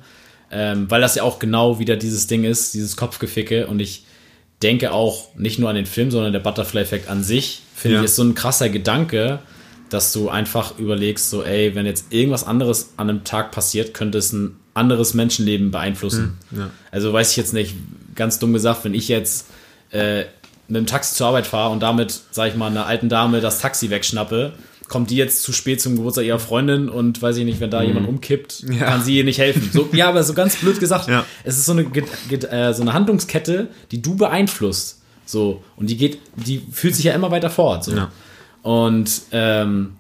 [0.52, 3.68] Ähm, weil das ja auch genau wieder dieses Ding ist, dieses Kopfgeficke.
[3.68, 4.06] Und ich
[4.64, 8.02] denke auch nicht nur an den Film, sondern der Butterfly-Effekt an sich, finde Ja.
[8.02, 9.40] ich, ist so ein krasser Gedanke,
[9.90, 14.18] dass du einfach überlegst, so, ey, wenn jetzt irgendwas anderes an einem Tag passiert, könnte
[14.18, 16.38] es ein anderes Menschenleben beeinflussen.
[16.52, 16.70] ja.
[16.92, 17.74] Also weiß ich jetzt nicht,
[18.16, 19.48] ganz dumm gesagt, wenn ich jetzt
[19.92, 20.26] äh,
[20.68, 23.60] mit dem Taxi zur Arbeit fahre und damit, sag ich mal, einer alten Dame das
[23.60, 24.54] Taxi wegschnappe,
[24.88, 27.82] kommt die jetzt zu spät zum Geburtstag ihrer Freundin und weiß ich nicht, wenn da
[27.84, 28.86] jemand umkippt, Ja.
[28.86, 29.70] kann sie ihr nicht helfen.
[29.74, 31.26] So, ja, aber so ganz blöd gesagt, Ja.
[31.44, 35.02] es ist so eine, äh, so eine Handlungskette, die du beeinflusst.
[35.26, 37.84] So, und die geht, die fühlt sich ja immer weiter fort.
[37.84, 37.96] So.
[37.96, 38.12] Ja.
[38.62, 39.94] Und ähm,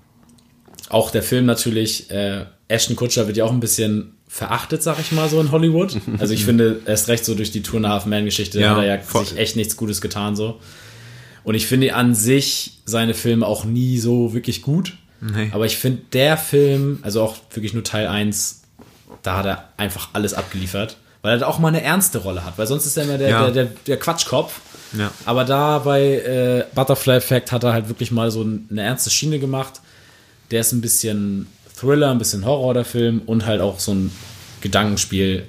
[0.89, 5.11] auch der Film natürlich, äh, Ashton Kutscher wird ja auch ein bisschen verachtet, sag ich
[5.11, 5.97] mal, so in Hollywood.
[6.19, 8.77] Also ich finde, erst recht so durch die and a Half Man Geschichte Ja, hat
[8.79, 9.25] er ja voll.
[9.25, 10.59] sich echt nichts Gutes getan, so.
[11.43, 14.97] Und ich finde an sich seine Filme auch nie so wirklich gut.
[15.21, 15.49] Nee.
[15.53, 18.61] Aber ich finde der Film, also auch wirklich nur Teil 1,
[19.23, 20.97] da hat er einfach alles abgeliefert.
[21.21, 22.57] Weil er auch mal eine ernste Rolle hat.
[22.57, 23.49] Weil sonst ist er immer der, Ja.
[23.49, 24.59] der, der, der Quatschkopf.
[24.97, 25.09] Ja.
[25.25, 29.39] Aber da bei äh, Butterfly Effect hat er halt wirklich mal so eine ernste Schiene
[29.39, 29.81] gemacht.
[30.51, 31.47] Der ist ein bisschen
[31.79, 33.21] Thriller, ein bisschen Horror, der Film.
[33.25, 34.11] Und halt auch so ein
[34.61, 35.45] Gedankenspiel,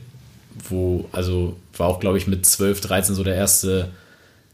[0.69, 3.89] wo, also war auch, glaube ich, mit 12, 13 so der erste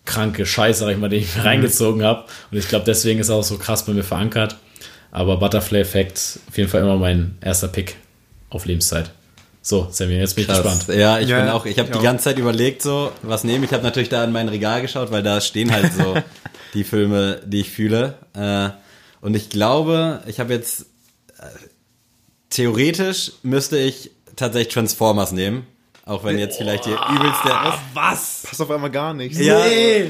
[0.04, 2.24] kranke Scheiß, sag ich mal, den ich mir reingezogen habe.
[2.50, 4.56] Und ich glaube, deswegen ist er auch so krass bei mir verankert.
[5.10, 7.96] Aber Butterfly Effect auf jeden Fall immer mein erster Pick
[8.50, 9.10] auf Lebenszeit.
[9.62, 10.88] So, Sammy, jetzt bin ich gespannt.
[10.88, 12.02] Ja, ich Ja, bin auch, ich habe die auch.
[12.02, 13.70] ganze Zeit überlegt, so, was nehme ich.
[13.70, 16.14] Ich habe natürlich da in mein Regal geschaut, weil da stehen halt so
[16.74, 18.14] die Filme, die ich fühle.
[18.34, 18.68] Äh,
[19.22, 20.84] und ich glaube, ich habe jetzt,
[22.50, 25.66] theoretisch müsste ich tatsächlich Transformers nehmen.
[26.06, 27.78] Auch wenn jetzt vielleicht hier übelst der ist.
[27.94, 28.42] Was?
[28.44, 29.38] Passt auf einmal gar nicht.
[29.38, 29.58] Ja,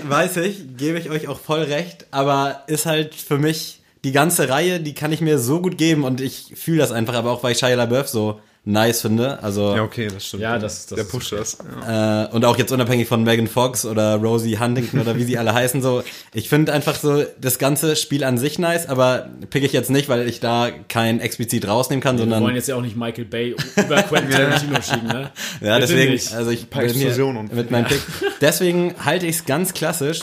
[0.09, 4.49] weiß ich, gebe ich euch auch voll recht, aber ist halt für mich die ganze
[4.49, 7.43] Reihe, die kann ich mir so gut geben und ich fühle das einfach, aber auch
[7.45, 10.43] weil ich Shia LaBeouf so nice finde, also Ja, okay, das stimmt.
[10.43, 11.59] Ja, das- das Der ist pusht das.
[11.87, 12.25] Ja.
[12.25, 15.53] äh, und auch jetzt unabhängig von Megan Fox oder Rosie Huntington oder wie sie alle
[15.53, 19.73] heißen, so, ich finde einfach so das ganze Spiel an sich nice, aber pick ich
[19.75, 22.81] jetzt nicht, weil ich da kein explizit rausnehmen kann, Wir sondern wollen jetzt ja auch
[22.83, 25.31] nicht Michael Bay über Quentin Tarantino schieben, ne?
[25.61, 26.33] Ja, Bitte deswegen, nicht.
[26.33, 28.01] also ich Explosionen und- mit meinem Pick.
[28.41, 30.21] Deswegen halte ich es ganz klassisch.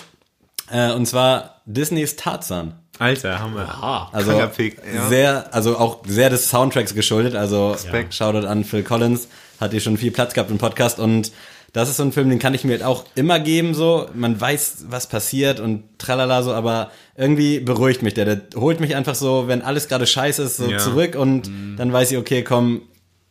[0.71, 2.73] Äh, und zwar Disneys Tarzan.
[2.99, 3.61] Alter, haben wir.
[3.63, 4.09] Aha.
[4.11, 5.07] Also Pick, ja.
[5.09, 7.35] sehr, also auch sehr des Soundtracks geschuldet.
[7.35, 8.13] Also Respekt.
[8.13, 9.27] Shoutout an Phil Collins,
[9.59, 11.31] hat hier schon viel Platz gehabt im Podcast und
[11.73, 14.07] das ist so ein Film, den kann ich mir halt auch immer geben, so.
[14.13, 18.25] Man weiß, was passiert und tralala, so, aber irgendwie beruhigt mich der.
[18.25, 20.79] Der holt mich einfach so, wenn alles gerade scheiße ist, so Ja.
[20.79, 22.81] zurück und dann weiß ich, okay, komm,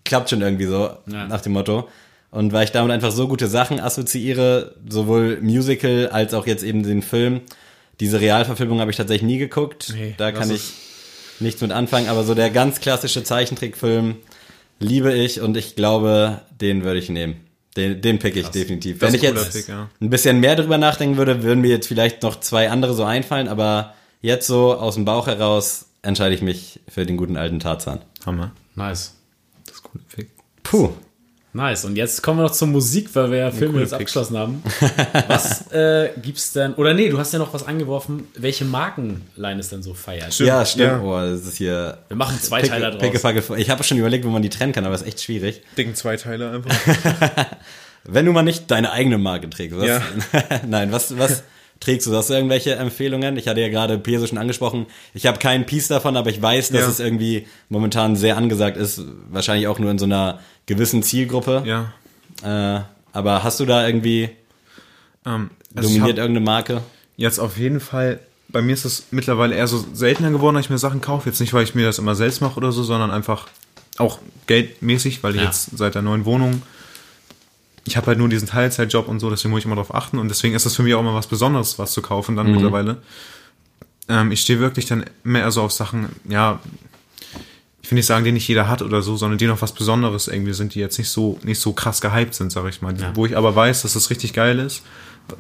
[0.07, 1.27] klappt schon irgendwie so, Ja.
[1.29, 1.87] nach dem Motto.
[2.31, 6.83] Und weil ich damit einfach so gute Sachen assoziiere, sowohl Musical als auch jetzt eben
[6.83, 7.42] den Film.
[8.00, 9.92] Diese Realverfilmung habe ich tatsächlich nie geguckt.
[9.94, 10.72] Nee, da kann ich
[11.38, 14.16] nichts mit anfangen, aber so der ganz klassische Zeichentrickfilm
[14.78, 17.36] liebe ich und ich glaube, den würde ich nehmen.
[17.76, 18.98] Den, den pick ich definitiv.
[18.98, 19.88] Das Wenn ich jetzt Pick, ja.
[20.00, 23.46] ein bisschen mehr drüber nachdenken würde, würden mir jetzt vielleicht noch zwei andere so einfallen,
[23.46, 28.00] aber jetzt so aus dem Bauch heraus entscheide ich mich für den guten alten Tarzan.
[28.26, 28.52] Hammer.
[28.74, 29.14] Nice.
[29.66, 30.30] Das ist cooler Pick.
[30.62, 30.90] Puh.
[31.52, 31.84] Nice.
[31.84, 34.16] Und jetzt kommen wir noch zur Musik, weil wir ja Filme jetzt Picks.
[34.16, 34.62] abgeschlossen haben.
[35.28, 36.74] Was äh, gibt's denn?
[36.74, 40.38] Oder nee, du hast ja noch was angeworfen, welche Markenline es denn so feiert.
[40.38, 40.84] Ja, stimmt.
[40.84, 41.00] Ja.
[41.02, 41.98] Oh, das ist hier.
[42.08, 43.00] Wir machen zwei Teile draus.
[43.00, 43.42] Pickepacke.
[43.56, 45.62] Ich habe schon überlegt, wo man die trennen kann, aber ist echt schwierig.
[45.76, 46.76] Dicken Zweiteiler einfach.
[48.04, 49.76] Wenn du mal nicht deine eigene Marke trägst.
[49.76, 49.86] Was?
[49.86, 50.02] Ja.
[50.66, 51.42] Nein, was, was
[51.80, 52.10] trägst du?
[52.10, 53.36] Du irgendwelche Empfehlungen?
[53.36, 54.86] Ich hatte ja gerade Peso schon angesprochen.
[55.14, 56.88] Ich habe keinen Piece davon, aber ich weiß, dass Ja.
[56.88, 59.02] es irgendwie momentan sehr angesagt ist.
[59.30, 61.62] Wahrscheinlich auch nur in so einer gewissen Zielgruppe.
[61.66, 61.92] ja.
[62.42, 62.80] Äh,
[63.12, 64.30] aber hast du da irgendwie
[65.26, 66.80] Ähm, also dominiert irgendeine Marke?
[67.16, 70.70] jetzt auf jeden Fall, bei mir ist es mittlerweile eher so seltener geworden, dass ich
[70.70, 71.28] mir Sachen kaufe.
[71.28, 73.48] Jetzt nicht, weil ich mir das immer selbst mache oder so, sondern einfach
[73.98, 75.46] auch geldmäßig, weil ich Ja.
[75.48, 76.62] jetzt seit der neuen Wohnung,
[77.90, 80.29] ich habe halt nur diesen Teilzeitjob und so, deswegen muss ich immer darauf achten und
[80.29, 82.98] deswegen ist das für mich auch immer was Besonderes, was zu kaufen dann mittlerweile.
[84.09, 86.61] Ähm, ich stehe wirklich dann mehr so auf Sachen, ja,
[87.83, 90.29] ich will nicht sagen, die nicht jeder hat oder so, sondern die noch was Besonderes
[90.29, 92.94] irgendwie sind, die jetzt nicht so, nicht so krass gehypt sind, sag ich mal.
[92.94, 94.83] Die, Wo ich aber weiß, dass das richtig geil ist.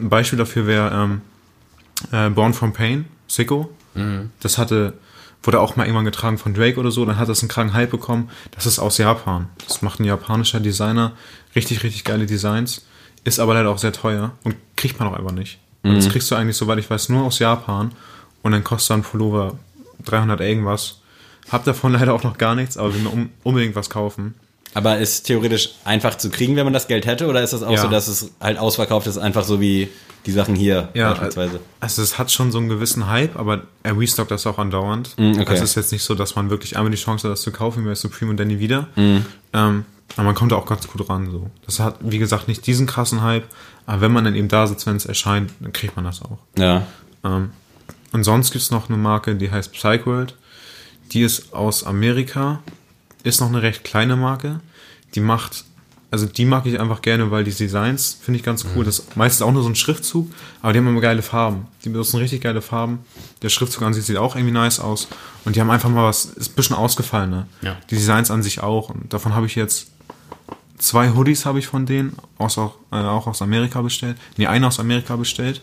[0.00, 1.20] Ein Beispiel dafür wäre ähm,
[2.10, 3.70] äh, Born from Pain, Sicko.
[4.40, 4.94] Das hatte,
[5.42, 7.90] wurde auch mal irgendwann getragen von Drake oder so, dann hat das einen kranken Hype
[7.90, 8.30] bekommen.
[8.50, 9.48] Das ist aus Japan.
[9.66, 11.12] Das macht ein japanischer Designer.
[11.54, 12.84] Richtig, richtig geile Designs.
[13.24, 15.58] Ist aber leider auch sehr teuer und kriegt man auch einfach nicht.
[15.82, 17.92] Und das kriegst du eigentlich, soweit ich weiß, nur aus Japan.
[18.42, 19.58] Und dann kostet ein Pullover
[20.04, 21.00] 300 irgendwas.
[21.50, 24.34] Hab davon leider auch noch gar nichts, aber will mir unbedingt was kaufen.
[24.74, 27.26] Aber ist theoretisch einfach zu kriegen, wenn man das Geld hätte?
[27.26, 27.82] Oder ist das auch Ja.
[27.82, 29.88] so, dass es halt ausverkauft ist, einfach so wie
[30.26, 31.60] die Sachen hier Ja, beispielsweise?
[31.80, 35.14] Also es hat schon so einen gewissen Hype, aber er restockt das auch andauernd.
[35.18, 35.54] Mm, okay.
[35.54, 37.82] Es ist jetzt nicht so, dass man wirklich einmal die Chance hat, das zu kaufen,
[37.84, 38.82] wie bei Supreme und dann nie wieder.
[38.96, 39.18] Mm.
[39.54, 39.84] Ähm,
[40.16, 41.30] aber man kommt da auch ganz gut ran.
[41.30, 41.50] So.
[41.66, 43.44] Das hat, wie gesagt, nicht diesen krassen Hype,
[43.86, 46.38] aber wenn man dann eben da sitzt, wenn es erscheint, dann kriegt man das auch.
[46.58, 46.86] Ja.
[47.24, 47.50] Ähm,
[48.12, 50.34] und sonst gibt's noch eine Marke, die heißt Psychworld.
[51.12, 52.60] Die ist aus Amerika,
[53.22, 54.60] ist noch eine recht kleine Marke.
[55.14, 55.64] Die macht,
[56.10, 58.84] also die mag ich einfach gerne, weil die Designs finde ich ganz cool.
[58.84, 60.30] Das ist meistens auch nur so ein Schriftzug,
[60.62, 61.66] aber die haben immer geile Farben.
[61.84, 63.00] Die benutzen richtig geile Farben.
[63.42, 65.08] Der Schriftzug an sich sieht auch irgendwie nice aus.
[65.44, 67.46] Und die haben einfach mal was, ist ein bisschen ausgefallener.
[67.62, 67.76] Ja.
[67.90, 68.90] Die Designs an sich auch.
[68.90, 69.88] Und davon habe ich jetzt
[70.80, 74.16] zwei Hoodies habe ich von denen, aus, auch, äh, auch aus Amerika bestellt.
[74.36, 75.60] Nee, einen aus Amerika bestellt.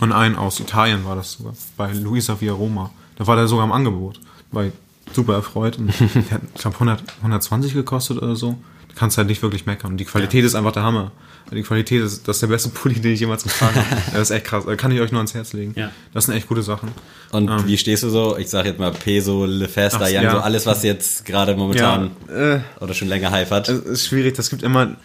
[0.00, 2.90] Und einen aus Italien war das sogar, bei Luisa Via Roma.
[3.16, 4.20] Da war der sogar im Angebot.
[4.52, 4.72] Ich
[5.12, 5.78] super erfreut.
[5.78, 8.58] Und der hat, ich glaube, 100, 120 gekostet oder so.
[8.88, 9.92] Du kannst halt nicht wirklich meckern.
[9.92, 11.12] Und die Qualität ist einfach der Hammer.
[11.50, 14.02] Die Qualität ist, das ist der beste Pulli, den ich jemals getragen habe.
[14.12, 14.64] Das ist echt krass.
[14.76, 15.72] Kann ich euch nur ans Herz legen.
[15.76, 15.90] Ja.
[16.12, 16.90] Das sind echt gute Sachen.
[17.30, 18.36] Und wie stehst du so?
[18.36, 20.30] Ich sag jetzt mal Peso, Lefesta, Ach, Young, ja.
[20.32, 23.68] so alles, was jetzt gerade momentan äh, oder schon länger Hype hat.
[23.68, 24.96] Es ist schwierig, das gibt immer.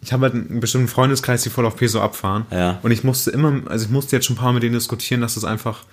[0.00, 2.46] Ich habe halt einen bestimmten Freundeskreis, die voll auf Peso abfahren.
[2.50, 2.78] Ja.
[2.82, 5.20] Und ich musste immer, also ich musste jetzt schon ein paar Mal mit denen diskutieren,
[5.20, 5.84] dass das einfach.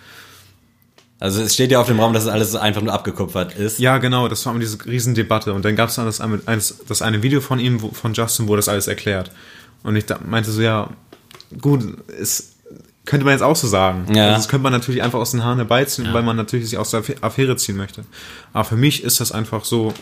[1.21, 3.77] Also es steht ja auf dem Raum, dass es alles einfach nur abgekupfert ist.
[3.77, 5.53] Ja, genau, das war immer diese Riesendebatte.
[5.53, 6.19] Und dann gab es dann das
[6.87, 9.29] das eine Video von ihm, wo, von Justin, wo das alles erklärt.
[9.83, 10.89] Und ich da, meinte so, ja,
[11.61, 11.83] gut,
[12.19, 12.53] es
[13.05, 14.11] könnte man jetzt auch so sagen.
[14.15, 14.29] Ja.
[14.29, 16.89] Also das könnte man natürlich einfach aus den Haaren herbeiziehen, weil man natürlich sich aus
[16.89, 18.03] der Affäre ziehen möchte.
[18.51, 19.93] Aber für mich ist das einfach so,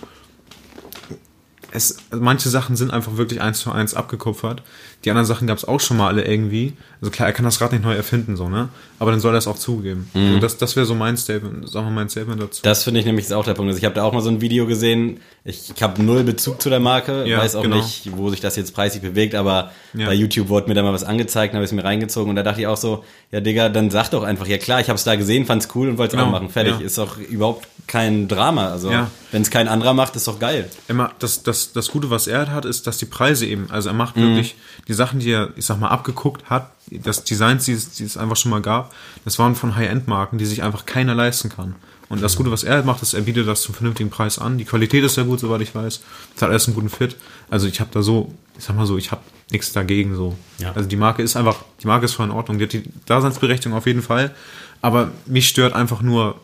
[1.71, 4.63] es, manche Sachen sind einfach wirklich eins zu eins abgekupfert.
[5.03, 6.77] Die anderen Sachen gab es auch schon mal alle irgendwie.
[7.01, 8.67] Also klar, er kann das Rad nicht neu erfinden, so, ne?
[8.99, 10.09] Aber dann soll er es auch zugeben.
[10.13, 10.33] Mhm.
[10.33, 12.62] So, das das wäre so mein Statement, sagen wir mein Statement dazu.
[12.63, 13.69] Das finde ich nämlich ist auch der Punkt.
[13.69, 15.21] Also ich habe da auch mal so ein Video gesehen.
[15.45, 17.77] Ich, ich habe null Bezug zu der Marke, Ja, weiß auch genau.
[17.77, 20.07] nicht, wo sich das jetzt preislich bewegt, aber Ja.
[20.07, 22.43] bei YouTube wurde mir da mal was angezeigt, habe ich es mir reingezogen und da
[22.43, 25.05] dachte ich auch so, ja Digga, dann sag doch einfach, ja klar, ich habe es
[25.05, 26.49] da gesehen, fand's cool und wollte es Genau, auch machen.
[26.49, 26.85] Fertig, ja.
[26.85, 28.67] ist doch überhaupt kein Drama.
[28.67, 29.09] Also Ja.
[29.31, 30.69] wenn es kein anderer macht, ist doch geil.
[30.89, 33.93] Immer, das, das, das Gute, was er hat, ist, dass die Preise eben, also er
[33.95, 34.21] macht Mhm.
[34.21, 34.55] wirklich
[34.89, 38.17] die Sachen, die er, ich sag mal, abgeguckt hat, das Designs, die es, die es
[38.17, 38.93] einfach schon mal gab,
[39.25, 41.75] das waren von High-End-Marken, die sich einfach keiner leisten kann.
[42.10, 44.58] Und das Gute, was er macht, ist, er bietet das zum vernünftigen Preis an.
[44.58, 46.02] Die Qualität ist sehr gut, soweit ich weiß.
[46.36, 47.15] Es hat alles einen guten Fit.
[47.52, 49.21] Also ich habe da so, ich sag mal so, ich habe
[49.52, 50.36] nichts dagegen so.
[50.58, 50.71] Ja.
[50.73, 52.58] Also die Marke ist einfach, die Marke ist voll in Ordnung.
[52.58, 54.34] Die hat die Daseinsberechtigung auf jeden Fall.
[54.82, 56.39] Aber mich stört einfach nur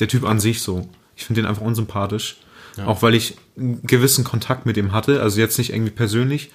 [0.00, 0.88] der Typ an sich so.
[1.14, 2.38] Ich finde den einfach unsympathisch.
[2.86, 5.20] Auch weil ich einen gewissen Kontakt mit ihm hatte.
[5.20, 6.50] Also jetzt nicht irgendwie persönlich.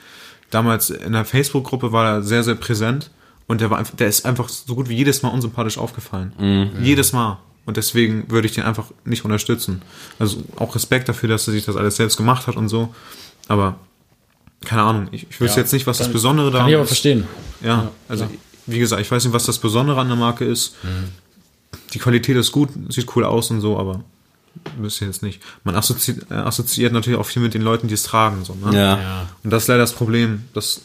[0.50, 3.12] Damals in der Facebook-Gruppe war er sehr, sehr präsent.
[3.48, 6.72] Und der war einfach, der ist einfach so gut wie jedes Mal unsympathisch aufgefallen.
[6.82, 7.40] Jedes Mal.
[7.66, 9.82] Und deswegen würde ich den einfach nicht unterstützen.
[10.20, 12.94] Also auch Respekt dafür, dass er sich das alles selbst gemacht hat und so.
[13.48, 13.76] Aber
[14.66, 16.84] keine Ahnung, ich, ich wüsste Ja, jetzt nicht, was das Besondere daran Kann ich aber
[16.84, 16.90] ist.
[16.90, 17.26] verstehen.
[17.62, 18.28] Ja, also
[18.66, 20.76] wie gesagt, ich weiß nicht, was das Besondere an der Marke ist.
[20.84, 21.10] Mhm.
[21.94, 24.04] Die Qualität ist gut, sieht cool aus und so, aber
[24.78, 25.42] wüsste jetzt nicht.
[25.64, 28.44] Man assoziiert, äh, assoziiert natürlich auch viel mit den Leuten, die es tragen.
[28.44, 28.76] So, ne?
[28.76, 28.98] Ja.
[29.02, 29.30] Ja.
[29.44, 30.82] Und das ist leider das Problem, dass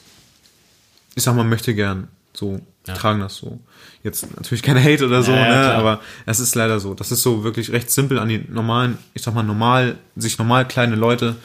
[1.15, 3.61] ich sag mal, möchte gern so tragen das so.
[4.03, 5.53] Jetzt natürlich keine Hate oder so, Ja, ja, ne?
[5.53, 5.75] klar.
[5.75, 6.95] aber es ist leider so.
[6.95, 10.67] Das ist so wirklich recht simpel an die normalen, ich sag mal, normal, sich normal
[10.67, 11.37] kleine Leute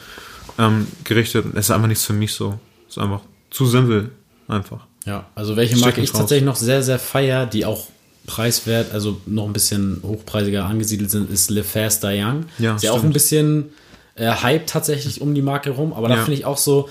[0.58, 1.46] ähm, gerichtet.
[1.54, 2.58] Es ist einfach nichts für mich so.
[2.88, 3.20] Es ist einfach
[3.50, 4.10] zu simpel,
[4.48, 4.86] einfach.
[5.04, 6.18] Ja, also welche Steck Marke ich raus.
[6.20, 7.86] tatsächlich noch sehr, sehr feier, die auch
[8.26, 12.44] preiswert, also noch ein bisschen hochpreisiger angesiedelt sind, ist Le Faster Young.
[12.58, 13.70] Ja, ist ja auch ein bisschen
[14.16, 16.24] äh, Hype tatsächlich um die Marke rum, aber da Ja.
[16.24, 16.90] finde ich auch so,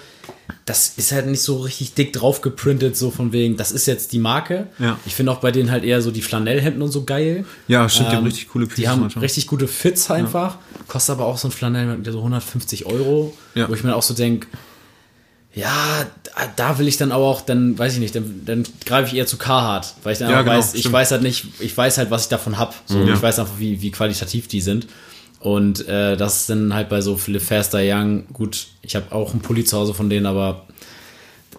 [0.67, 4.11] das ist halt nicht so richtig dick drauf geprintet, so von wegen, das ist jetzt
[4.11, 4.67] die Marke.
[4.77, 4.99] Ja.
[5.05, 7.45] Ich finde auch bei denen halt eher so die Flanellhemden und so geil.
[7.67, 9.23] Ja, stimmt, die haben Ähm, richtig coole Die Pieces haben manchmal.
[9.23, 10.57] richtig gute Fits einfach.
[10.87, 13.35] Kostet aber auch so ein Flanellhemd so 150 Euro.
[13.55, 13.67] Ja.
[13.69, 14.47] Wo ich mir auch so denke,
[15.55, 16.05] ja,
[16.55, 19.25] da, will ich dann aber auch, dann weiß ich nicht, dann, dann greife ich eher
[19.25, 20.93] zu Carhartt, weil ich dann Ja, auch genau, weiß, ich stimmt.
[20.93, 22.75] weiß halt nicht, ich weiß halt, was ich davon hab.
[22.85, 23.15] So, und Ja.
[23.15, 24.87] Ich weiß einfach, wie, wie qualitativ die sind.
[25.39, 29.31] Und äh, das ist dann halt bei so Le Faster Young, gut, ich habe auch
[29.31, 30.65] einen Pulli zu Hause von denen, aber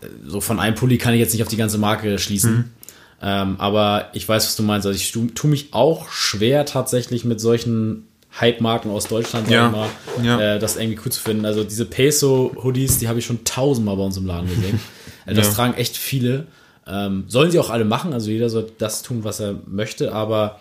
[0.01, 2.57] äh, so von einem Pulli kann ich jetzt nicht auf die ganze Marke schließen.
[2.57, 2.65] Mhm.
[3.21, 4.87] Ähm, aber ich weiß, was du meinst.
[4.87, 8.07] Also ich tu, tu mich auch schwer tatsächlich mit solchen
[8.41, 9.89] Hype-Marken aus Deutschland, sag Ja, ich mal,
[10.25, 10.55] ja.
[10.57, 11.45] äh, das irgendwie cool zu finden.
[11.45, 14.81] Also diese Peso-Hoodies, die habe ich schon tausendmal bei uns im Laden gesehen.
[15.27, 15.53] Äh, das Ja.
[15.55, 16.47] tragen echt viele.
[16.87, 20.59] Ähm, sollen sie auch alle machen, also jeder soll das tun, was er möchte, aber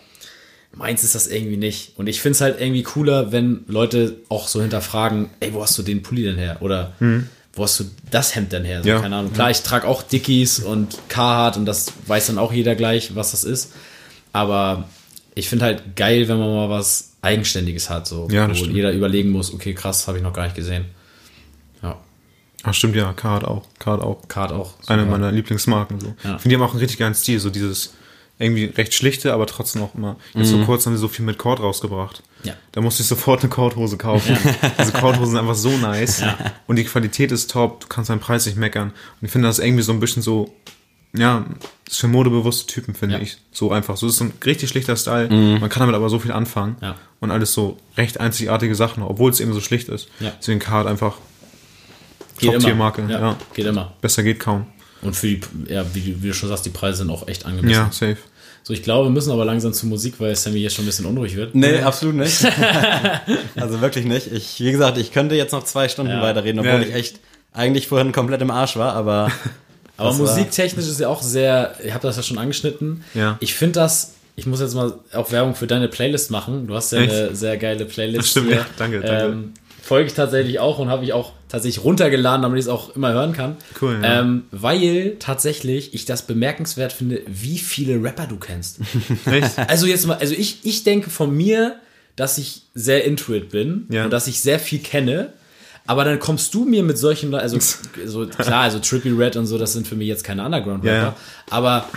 [0.77, 1.93] meins ist das irgendwie nicht.
[1.97, 5.77] Und ich finde es halt irgendwie cooler, wenn Leute auch so hinterfragen, ey, wo hast
[5.77, 6.57] du den Pulli denn her?
[6.61, 6.93] Oder
[7.53, 8.81] wo hast du das Hemd denn her?
[8.83, 8.95] So, Mhm.
[8.95, 9.01] Ja.
[9.01, 9.33] Keine Ahnung.
[9.33, 13.31] Klar, ich trage auch Dickies und Carhartt und das weiß dann auch jeder gleich, was
[13.31, 13.73] das ist.
[14.33, 14.87] Aber
[15.35, 18.73] ich finde halt geil, wenn man mal was Eigenständiges hat, so, Ja, wo stimmt.
[18.75, 20.85] jeder überlegen muss, okay, krass, habe ich noch gar nicht gesehen.
[22.63, 23.65] Ach stimmt, ja, Card auch.
[23.79, 24.27] Card auch.
[24.27, 24.73] Card auch.
[24.87, 25.11] Eine super.
[25.11, 25.99] meiner Lieblingsmarken.
[26.01, 26.07] So.
[26.23, 26.35] Ja.
[26.35, 27.39] Ich finde, die haben auch einen richtig geilen Stil.
[27.39, 27.93] So dieses
[28.39, 30.15] irgendwie recht schlichte, aber trotzdem auch immer.
[30.35, 32.21] Jetzt so kurz haben sie so viel mit Cord rausgebracht.
[32.43, 32.53] Ja.
[32.71, 34.37] Da musste ich sofort eine Cordhose kaufen.
[34.79, 36.23] Diese Cordhosen sind einfach so nice.
[36.67, 37.81] Und die Qualität ist top.
[37.81, 38.89] Du kannst deinen Preis nicht meckern.
[39.21, 40.53] Und ich finde das irgendwie so ein bisschen so,
[41.15, 41.45] ja,
[41.85, 43.21] das ist für modebewusste Typen, finde Ja.
[43.21, 43.37] ich.
[43.51, 43.97] So einfach.
[43.97, 45.29] So ist so ein richtig schlichter Style.
[45.29, 46.75] Man kann damit aber so viel anfangen.
[46.81, 46.95] Ja.
[47.19, 50.09] Und alles so recht einzigartige Sachen, obwohl es eben so schlicht ist.
[50.19, 50.31] Ja.
[50.39, 51.15] Deswegen Card einfach.
[52.39, 53.03] Top-Tier-Marke.
[53.09, 53.37] Ja, Ja.
[53.55, 53.93] Geht immer.
[53.99, 54.67] Besser geht kaum.
[55.01, 57.45] Und für die, ja, wie, du- wie du schon sagst, die Preise sind auch echt
[57.45, 57.73] angemessen.
[57.75, 58.17] Ja, safe.
[58.63, 61.05] So, ich glaube, wir müssen aber langsam zur Musik, weil Sammy jetzt schon ein bisschen
[61.05, 61.55] unruhig wird.
[61.55, 62.43] Nee, absolut nicht.
[63.55, 64.31] also wirklich nicht.
[64.31, 66.21] Ich, wie gesagt, ich könnte jetzt noch zwei Stunden Ja.
[66.21, 66.87] weiterreden, obwohl Ja.
[66.87, 67.19] ich echt
[67.53, 69.31] eigentlich vorhin komplett im Arsch war, aber
[69.97, 73.03] Aber war- musiktechnisch ist ja auch sehr, ich habe das ja schon angeschnitten.
[73.13, 73.37] Ja.
[73.39, 76.67] Ich finde das, ich muss jetzt mal auch Werbung für deine Playlist machen.
[76.67, 77.11] Du hast ja Echt?
[77.13, 78.19] eine sehr geile Playlist.
[78.19, 78.55] Das stimmt, hier.
[78.57, 78.65] ja.
[78.77, 79.25] Danke, danke.
[79.25, 79.53] Ähm,
[79.87, 83.13] folge ich tatsächlich auch und habe ich auch tatsächlich runtergeladen, damit ich es auch immer
[83.13, 83.55] hören kann.
[83.81, 84.19] Cool, ja.
[84.19, 88.79] Ähm, weil tatsächlich ich das bemerkenswert finde, wie viele Rapper du kennst.
[89.25, 89.57] Echt?
[89.69, 91.77] Also jetzt mal, also ich, ich denke von mir,
[92.17, 94.03] dass ich sehr intuit bin Ja.
[94.05, 95.31] und dass ich sehr viel kenne.
[95.85, 97.57] Aber dann kommst du mir mit solchen, also
[98.05, 100.91] so, klar, also Trippy Red und so, das sind für mich jetzt keine Underground-Rapper.
[100.97, 101.15] Ja.
[101.49, 101.87] Aber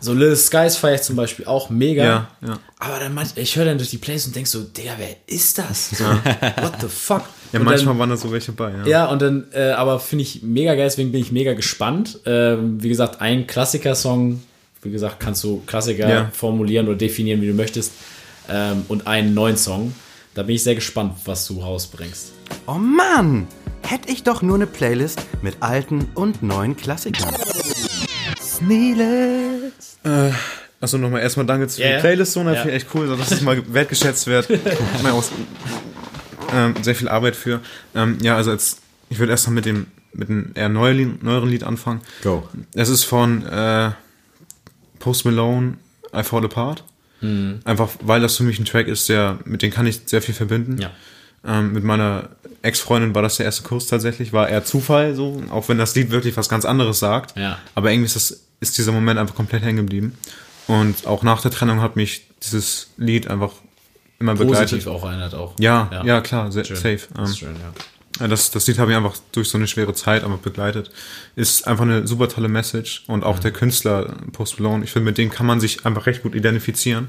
[0.00, 2.04] so Little Skies feiere ich zum Beispiel auch mega.
[2.04, 2.58] Ja, ja.
[2.78, 5.58] Aber dann manch, ich höre dann durch die Plays und denk so, Digga, wer ist
[5.58, 5.90] das?
[5.90, 7.22] So, what the fuck?
[7.52, 8.86] Ja, und manchmal dann, waren da so welche bei, ja.
[8.86, 12.20] ja, und dann, äh, aber finde ich mega geil, deswegen bin ich mega gespannt.
[12.26, 14.42] Ähm, wie gesagt, ein Klassiker-Song,
[14.82, 16.30] wie gesagt, kannst du Klassiker Ja.
[16.32, 17.92] formulieren oder definieren, wie du möchtest.
[18.48, 19.94] Ähm, und einen neuen Song.
[20.34, 22.32] Da bin ich sehr gespannt, was du rausbringst.
[22.66, 23.46] Oh Mann!
[23.82, 27.34] Hätte ich doch nur eine Playlist mit alten und neuen Klassikern.
[28.56, 29.98] Sneelitz.
[30.80, 31.96] Achso, nochmal erstmal danke für Ja, ja.
[31.96, 32.54] die Playlist, so, ne?
[32.54, 32.62] Ja.
[32.62, 34.48] Finde ich echt cool, dass es mal wertgeschätzt wird.
[35.02, 35.30] Mal aus,
[36.54, 37.60] ähm, sehr viel Arbeit für.
[37.94, 41.48] Ähm, ja, also als, ich würde erstmal mit dem, mit einem eher neuen Lied, neueren
[41.48, 42.00] Lied anfangen.
[42.22, 42.46] go.
[42.74, 43.90] Es ist von äh,
[44.98, 45.74] Post Malone,
[46.14, 46.84] I Fall Apart.
[47.20, 47.60] Mhm.
[47.64, 50.34] Einfach, weil das für mich ein Track ist, der, mit dem kann ich sehr viel
[50.34, 50.78] verbinden.
[50.78, 50.90] Ja.
[51.46, 52.30] Ähm, mit meiner
[52.62, 56.10] Ex-Freundin war das der erste Kurs tatsächlich, war eher Zufall, so, auch wenn das Lied
[56.10, 57.36] wirklich was ganz anderes sagt.
[57.38, 57.58] Ja.
[57.74, 60.16] Aber irgendwie ist, das, ist dieser Moment einfach komplett hängen geblieben.
[60.66, 63.52] Und auch nach der Trennung hat mich dieses Lied einfach
[64.18, 64.70] immer begleitet.
[64.70, 65.54] Positiv auch erinnert auch.
[65.60, 67.00] Ja, ja, klar, sehr, safe.
[67.14, 68.20] Das Ähm, ist schön, ja.
[68.22, 70.90] ja, Das, das Lied habe ich einfach durch so eine schwere Zeit einfach begleitet.
[71.36, 73.04] Ist einfach eine super tolle Message.
[73.06, 76.22] Und auch der Künstler Post Malone, ich finde, mit dem kann man sich einfach recht
[76.22, 77.08] gut identifizieren,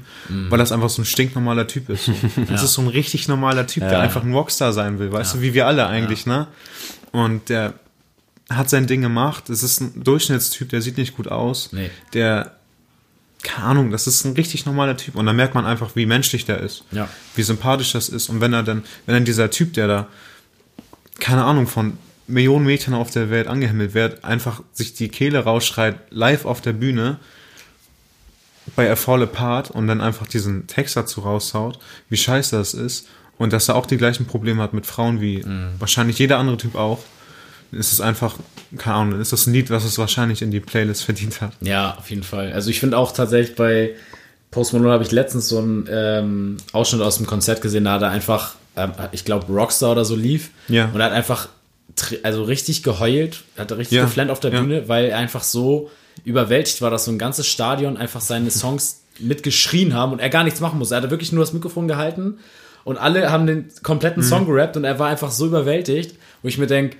[0.50, 2.04] weil das einfach so ein stinknormaler Typ ist.
[2.04, 2.12] So.
[2.48, 5.40] Das ist so ein richtig normaler Typ, der einfach ein Rockstar sein will, weißt du,
[5.40, 6.46] wie wir alle eigentlich, ne?
[7.10, 7.72] Und der
[8.48, 9.50] hat sein Ding gemacht.
[9.50, 11.70] Es ist ein Durchschnittstyp, der sieht nicht gut aus.
[11.72, 11.90] Nee.
[12.14, 12.56] Der,
[13.42, 15.14] keine Ahnung, das ist ein richtig normaler Typ.
[15.14, 16.84] Und da merkt man einfach, wie menschlich der ist.
[16.90, 17.08] Ja.
[17.34, 18.28] Wie sympathisch das ist.
[18.28, 20.08] Und wenn er dann, wenn dann dieser Typ, der da
[21.18, 25.96] keine Ahnung, von Millionen Mädchen auf der Welt angehimmelt wird, einfach sich die Kehle rausschreit,
[26.10, 27.18] live auf der Bühne
[28.76, 31.78] bei A Fall Apart und dann einfach diesen Text dazu raushaut,
[32.10, 33.08] wie scheiße das ist
[33.38, 35.42] und dass er auch die gleichen Probleme hat mit Frauen wie
[35.78, 37.02] wahrscheinlich jeder andere Typ auch,
[37.72, 38.36] ist es einfach,
[38.76, 41.52] keine Ahnung, ist das ein Lied, was es wahrscheinlich in die Playlist verdient hat.
[41.60, 42.52] Ja, auf jeden Fall.
[42.52, 43.94] Also ich finde auch tatsächlich bei
[44.50, 48.02] Post Malone habe ich letztens so einen ähm, Ausschnitt aus dem Konzert gesehen, da hat
[48.02, 50.86] er einfach, ähm, ich glaube Rockstar oder so lief Ja.
[50.92, 51.48] und er hat einfach
[52.22, 54.60] also richtig geheult, hat richtig Ja, geflennt auf der ja.
[54.60, 55.90] Bühne, weil er einfach so
[56.24, 60.44] überwältigt war, dass so ein ganzes Stadion einfach seine Songs mitgeschrien haben und er gar
[60.44, 60.94] nichts machen musste.
[60.94, 62.38] Er hatte wirklich nur das Mikrofon gehalten
[62.84, 64.26] und alle haben den kompletten Mhm.
[64.28, 66.96] Song gerappt und er war einfach so überwältigt, wo ich mir denke,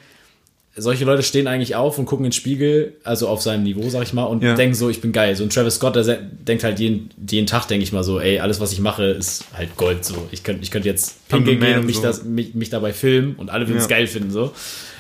[0.79, 4.03] solche Leute stehen eigentlich auf und gucken in den Spiegel, also auf seinem Niveau, sag
[4.05, 4.55] ich mal, und Ja.
[4.55, 5.35] denken so, ich bin geil.
[5.37, 8.39] So ein Travis Scott, der denkt halt jeden, jeden Tag, denke ich mal so, ey,
[8.41, 10.05] alles, was ich mache, ist halt Gold.
[10.05, 12.03] So, ich könnte ich könnt jetzt pinkeln gehen und mich, so.
[12.03, 13.89] das, mich, mich dabei filmen und alle würden es Ja.
[13.97, 14.31] geil finden.
[14.31, 14.53] so.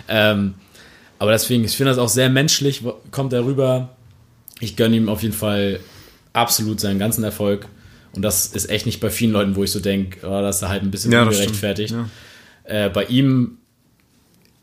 [0.09, 0.55] Ähm,
[1.19, 3.97] aber deswegen, ich finde das auch sehr menschlich, kommt er rüber.
[4.61, 5.81] Ich gönne ihm auf jeden Fall
[6.33, 7.67] absolut seinen ganzen Erfolg.
[8.13, 10.69] Und das ist echt nicht bei vielen Leuten, wo ich so denke, oh, das ist
[10.69, 11.91] halt ein bisschen Ja, ungerechtfertigt.
[11.91, 12.09] stimmt,
[12.65, 13.58] Äh, bei ihm,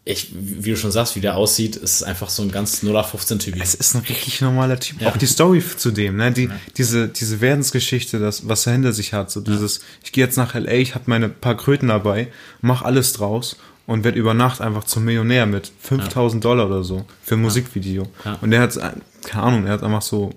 [0.08, 3.60] ich, wie du schon sagst, wie der aussieht, ist einfach so ein ganz 0815-Typ.
[3.60, 5.02] Es ist ein richtig normaler Typ.
[5.02, 5.10] Ja.
[5.10, 6.32] Auch die Story zu dem, ne?
[6.32, 9.32] Die, diese, diese Werdensgeschichte, das, was er hinter sich hat.
[9.32, 12.28] So dieses, ich gehe jetzt nach LA, ich habe meine paar Kröten dabei,
[12.62, 13.58] mach alles draus
[13.88, 18.08] und werde über Nacht einfach zum Millionär mit 5000 Dollar oder so für ein Musikvideo.
[18.24, 18.38] Ja.
[18.42, 18.78] Und der hat,
[19.24, 20.36] keine Ahnung, er hat einfach so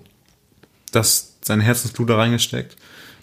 [0.91, 2.75] das, sein Herzensblut da reingesteckt,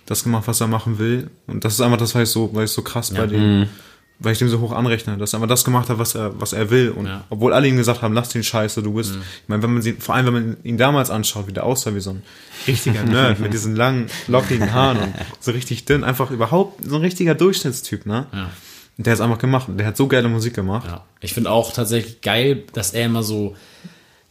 [0.07, 1.29] das gemacht, was er machen will.
[1.49, 3.69] Und das ist einfach das, was ich so, weil ich so krass bei dem,
[4.19, 6.53] weil ich dem so hoch anrechne, dass er einfach das gemacht hat, was er, was
[6.53, 6.91] er will.
[6.91, 7.25] Und Ja.
[7.29, 9.13] obwohl alle ihm gesagt haben, lass den Scheiße, du bist.
[9.15, 11.95] Ich meine, wenn man sie, vor allem wenn man ihn damals anschaut, wie der aussah,
[11.95, 12.23] wie so ein
[12.67, 17.03] richtiger Nerd mit diesen langen, lockigen Haaren und so richtig dünn, einfach überhaupt so ein
[17.03, 18.27] richtiger Durchschnittstyp, ne?
[18.33, 18.51] Ja.
[18.99, 19.67] der hat es einfach gemacht.
[19.77, 20.87] Der hat so geile Musik gemacht.
[20.89, 21.05] Ja.
[21.21, 23.55] Ich finde auch tatsächlich geil, dass er immer so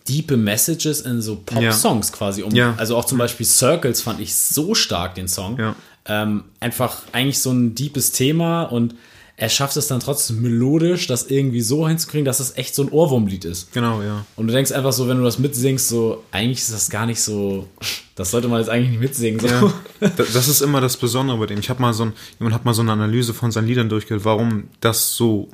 [0.07, 2.53] diepe Messages in so Pop-Songs quasi um.
[2.53, 2.73] Ja.
[2.77, 5.59] Also auch zum Beispiel Circles fand ich so stark, den Song.
[5.59, 5.75] Ja.
[6.07, 8.95] Ähm, einfach eigentlich so ein deepes Thema und
[9.37, 12.89] er schafft es dann trotzdem melodisch, das irgendwie so hinzukriegen, dass es echt so ein
[12.89, 13.73] Ohrwurmlied ist.
[13.73, 14.25] Genau, ja.
[14.37, 17.21] Und du denkst einfach so, wenn du das mitsingst, so, eigentlich ist das gar nicht
[17.21, 17.67] so,
[18.15, 19.39] das sollte man jetzt eigentlich nicht mitsingen.
[19.41, 19.47] So.
[19.47, 21.59] Ja, Da- das ist immer das Besondere bei dem.
[21.59, 24.23] Ich habe mal so ein, jemand hat mal so eine Analyse von seinen Liedern durchgehört,
[24.23, 25.49] warum das so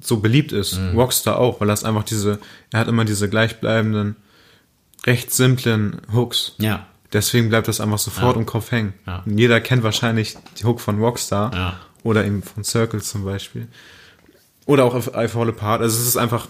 [0.00, 0.78] so beliebt ist.
[0.78, 0.96] Mhm.
[0.96, 2.38] Rockstar auch, weil er ist einfach diese,
[2.70, 4.14] er hat immer diese gleichbleibenden,
[5.06, 6.52] recht simplen Hooks.
[6.58, 6.86] Ja.
[7.12, 8.40] Deswegen bleibt das einfach sofort Ja.
[8.40, 8.92] im Kopf hängen.
[9.08, 9.24] Ja.
[9.26, 11.80] Und Jeder kennt wahrscheinlich die Hook von Rockstar Ja.
[12.02, 13.68] Oder eben von Circles zum Beispiel.
[14.66, 15.80] Oder auch I Fall Apart.
[15.80, 16.48] Also es ist einfach,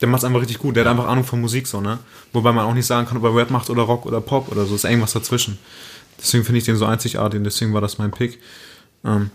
[0.00, 0.76] der macht es einfach richtig gut.
[0.76, 1.98] Der hat einfach Ahnung von Musik so, ne?
[2.32, 4.66] Wobei man auch nicht sagen kann, ob er Rap macht oder Rock oder Pop oder
[4.66, 4.74] so.
[4.74, 5.58] Es ist irgendwas dazwischen.
[6.18, 8.40] Deswegen finde ich den so einzigartig und deswegen war das mein Pick.
[9.04, 9.30] Ähm,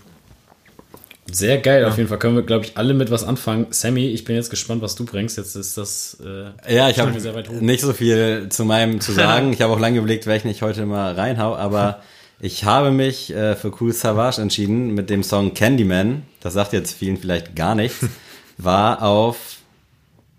[1.32, 3.68] Sehr geil, auf jeden Fall können wir, glaube ich, alle mit was anfangen.
[3.70, 5.38] Sammy, ich bin jetzt gespannt, was du bringst.
[5.38, 6.18] Jetzt ist das.
[6.24, 9.54] Äh, Ja, ich habe nicht so viel zu meinem zu sagen.
[9.54, 12.02] Ich habe auch lange überlegt, welchen ich heute mal reinhau, aber
[12.42, 16.24] ich habe mich äh, für Cool Savage entschieden mit dem Song Candyman.
[16.40, 18.06] Das sagt jetzt vielen vielleicht gar nichts.
[18.58, 19.58] War auf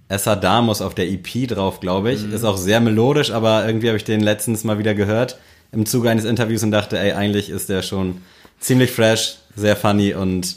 [0.09, 2.31] Esadamus auf der EP drauf, glaube ich.
[2.31, 5.39] Ist auch sehr melodisch, aber irgendwie habe ich den letztens mal wieder gehört
[5.71, 8.21] im Zuge eines Interviews und dachte, ey, eigentlich ist der schon
[8.59, 10.57] ziemlich fresh, sehr funny und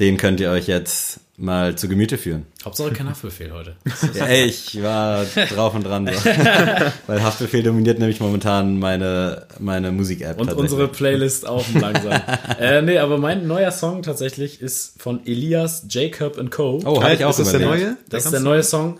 [0.00, 2.46] den könnt ihr euch jetzt mal zu Gemüte führen.
[2.64, 3.76] Hauptsache kein Haftbefehl heute.
[4.14, 6.06] Ja, ey, ich war drauf und dran.
[6.06, 6.12] So.
[7.06, 10.38] Weil Haftbefehl dominiert nämlich momentan meine, meine Musik-App.
[10.40, 12.12] Und unsere Playlist auch langsam.
[12.60, 16.80] äh, nee, aber mein neuer Song tatsächlich ist von Elias Jacob and Co.
[16.84, 17.96] Oh, habe ich auch ist das der neue?
[18.08, 18.98] Das ist der neue Song.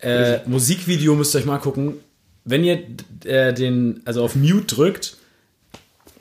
[0.00, 1.94] Äh, Musikvideo müsst ihr euch mal gucken.
[2.44, 2.82] Wenn ihr
[3.24, 5.16] äh, den, also auf Mute drückt,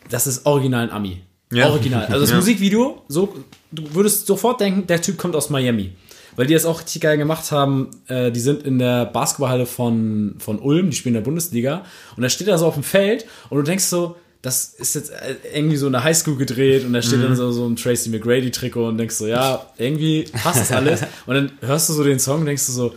[0.10, 1.22] das ist original ein Ami.
[1.52, 1.70] Ja.
[1.70, 2.06] Original.
[2.06, 2.36] Also das Ja.
[2.38, 3.36] Musikvideo, so,
[3.72, 5.92] du würdest sofort denken, der Typ kommt aus Miami.
[6.38, 7.90] Weil die das auch richtig geil gemacht haben.
[8.08, 11.84] Äh, die sind in der Basketballhalle von, von Ulm, die spielen in der Bundesliga.
[12.16, 15.12] Und da steht er so auf dem Feld und du denkst so, das ist jetzt
[15.12, 18.10] äh, irgendwie so in der Highschool gedreht und da steht dann so, so ein Tracy
[18.10, 21.02] McGrady-Trikot und denkst so, ja, irgendwie passt das alles.
[21.28, 22.94] Und dann hörst du so den Song und denkst du so,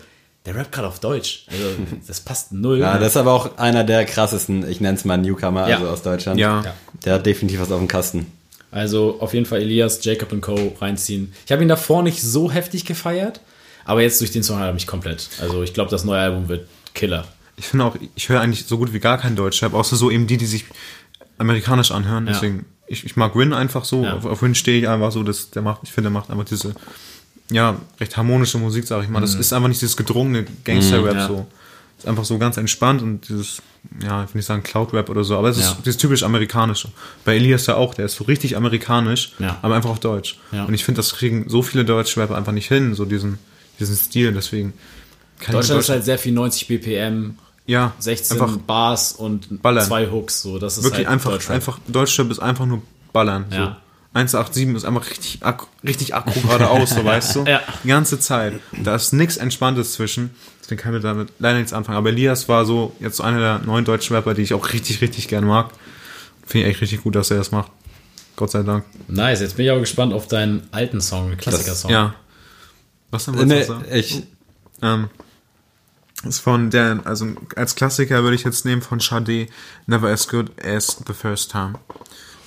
[0.46, 1.44] der rappt gerade auf Deutsch.
[1.50, 1.64] Also,
[2.06, 2.78] das passt null.
[2.78, 5.76] Ja, das ist aber auch einer der krassesten, ich nenne es mal Newcomer, Ja.
[5.76, 6.38] also aus Deutschland.
[6.40, 6.62] Ja.
[6.64, 6.74] Ja.
[7.04, 8.26] Der hat definitiv was auf dem Kasten.
[8.74, 10.76] Also auf jeden Fall Elias, Jacob und Co.
[10.80, 11.32] reinziehen.
[11.46, 13.40] Ich habe ihn davor nicht so heftig gefeiert,
[13.84, 15.28] aber jetzt durch den Song hat er mich komplett.
[15.40, 17.24] Also ich glaube, das neue Album wird Killer.
[17.56, 20.26] Ich finde auch, ich höre eigentlich so gut wie gar kein Deutsch, außer so eben
[20.26, 20.64] die, die sich
[21.38, 22.26] amerikanisch anhören.
[22.26, 22.32] Ja.
[22.32, 24.02] Deswegen, ich, ich mag Win einfach so.
[24.02, 24.14] Ja.
[24.14, 26.44] Auf, auf Win stehe ich einfach so, dass der macht, ich finde, der macht einfach
[26.44, 26.74] diese,
[27.52, 29.20] ja, recht harmonische Musik, sag ich mal.
[29.20, 31.18] Das ist einfach nicht dieses gedrungene Gangster-Rap Mhm.
[31.20, 31.28] Ja.
[31.28, 31.46] so.
[32.04, 33.62] Ist einfach so ganz entspannt und dieses,
[34.02, 35.70] ja, ich will nicht sagen Cloud-Rap oder so, aber es Ja.
[35.70, 36.88] ist dieses typisch amerikanische.
[37.24, 39.56] Bei Elias ja auch, der ist so richtig amerikanisch, Ja.
[39.62, 40.38] aber einfach auf Deutsch.
[40.52, 40.64] Ja.
[40.64, 43.38] Und ich finde, das kriegen so viele deutsche Rapper einfach nicht hin, so diesen,
[43.80, 44.74] diesen Stil, deswegen.
[44.74, 44.82] kann
[45.40, 47.36] ich mit Deutschland ist Deutsch- halt sehr viel 90 BPM,
[47.66, 49.84] ja, 16 einfach Bars und Ballern.
[49.86, 50.42] zwei Hooks.
[50.42, 51.54] So, das ist wirklich halt einfach, Deutschrap.
[51.56, 52.82] einfach, Deutschrap ist einfach nur
[53.14, 53.46] ballern.
[53.50, 53.78] Ja.
[54.14, 57.44] 187 ist einfach richtig, akku, richtig akku geradeaus, so weißt du?
[57.44, 57.60] Ja.
[57.82, 58.54] Die ganze Zeit.
[58.72, 60.30] Da ist nichts Entspanntes zwischen.
[60.62, 61.98] Deswegen kann ich damit leider nichts anfangen.
[61.98, 65.00] Aber Elias war so jetzt so einer der neuen deutschen Rapper, die ich auch richtig,
[65.02, 65.70] richtig gern mag.
[66.46, 67.70] Finde ich echt richtig gut, dass er das macht.
[68.36, 68.84] Gott sei Dank.
[69.08, 71.90] Nice, jetzt bin ich aber gespannt auf deinen alten Song, den Klassiker-Song.
[71.90, 72.14] Ja.
[73.10, 73.84] Was denn wolltest Nee, du sagen?
[73.92, 74.22] ich,
[74.82, 75.08] Ähm,
[76.26, 79.46] ist von der, also als Klassiker würde ich jetzt nehmen von Sade,
[79.86, 81.74] Never as Good as the First Time.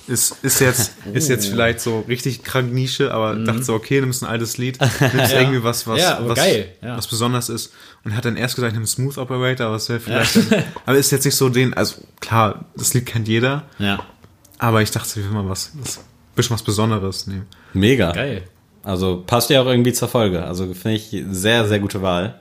[0.08, 4.22] Ist, ist jetzt, ist jetzt vielleicht so richtig krank Nische, aber dachte so, okay, nimmst
[4.22, 4.78] ein altes Lied,
[5.14, 6.02] nimmst irgendwie was, was, Mhm.
[6.02, 6.96] Ja, was, geil, ja.
[6.96, 7.72] was besonders ist
[8.04, 10.38] und hat dann erst gesagt, nimm Smooth Operator, aber es wäre vielleicht,
[10.86, 13.98] aber ist jetzt nicht so den, also klar, das Lied kennt jeder, ja.
[14.58, 16.00] aber ich dachte, ich will mal was, was
[16.34, 17.46] bisschen was Besonderes nehmen.
[17.74, 18.12] mega.
[18.12, 18.42] Geil.
[18.82, 20.44] Also passt ja auch irgendwie zur Folge.
[20.44, 22.40] Also finde ich sehr, sehr gute Wahl.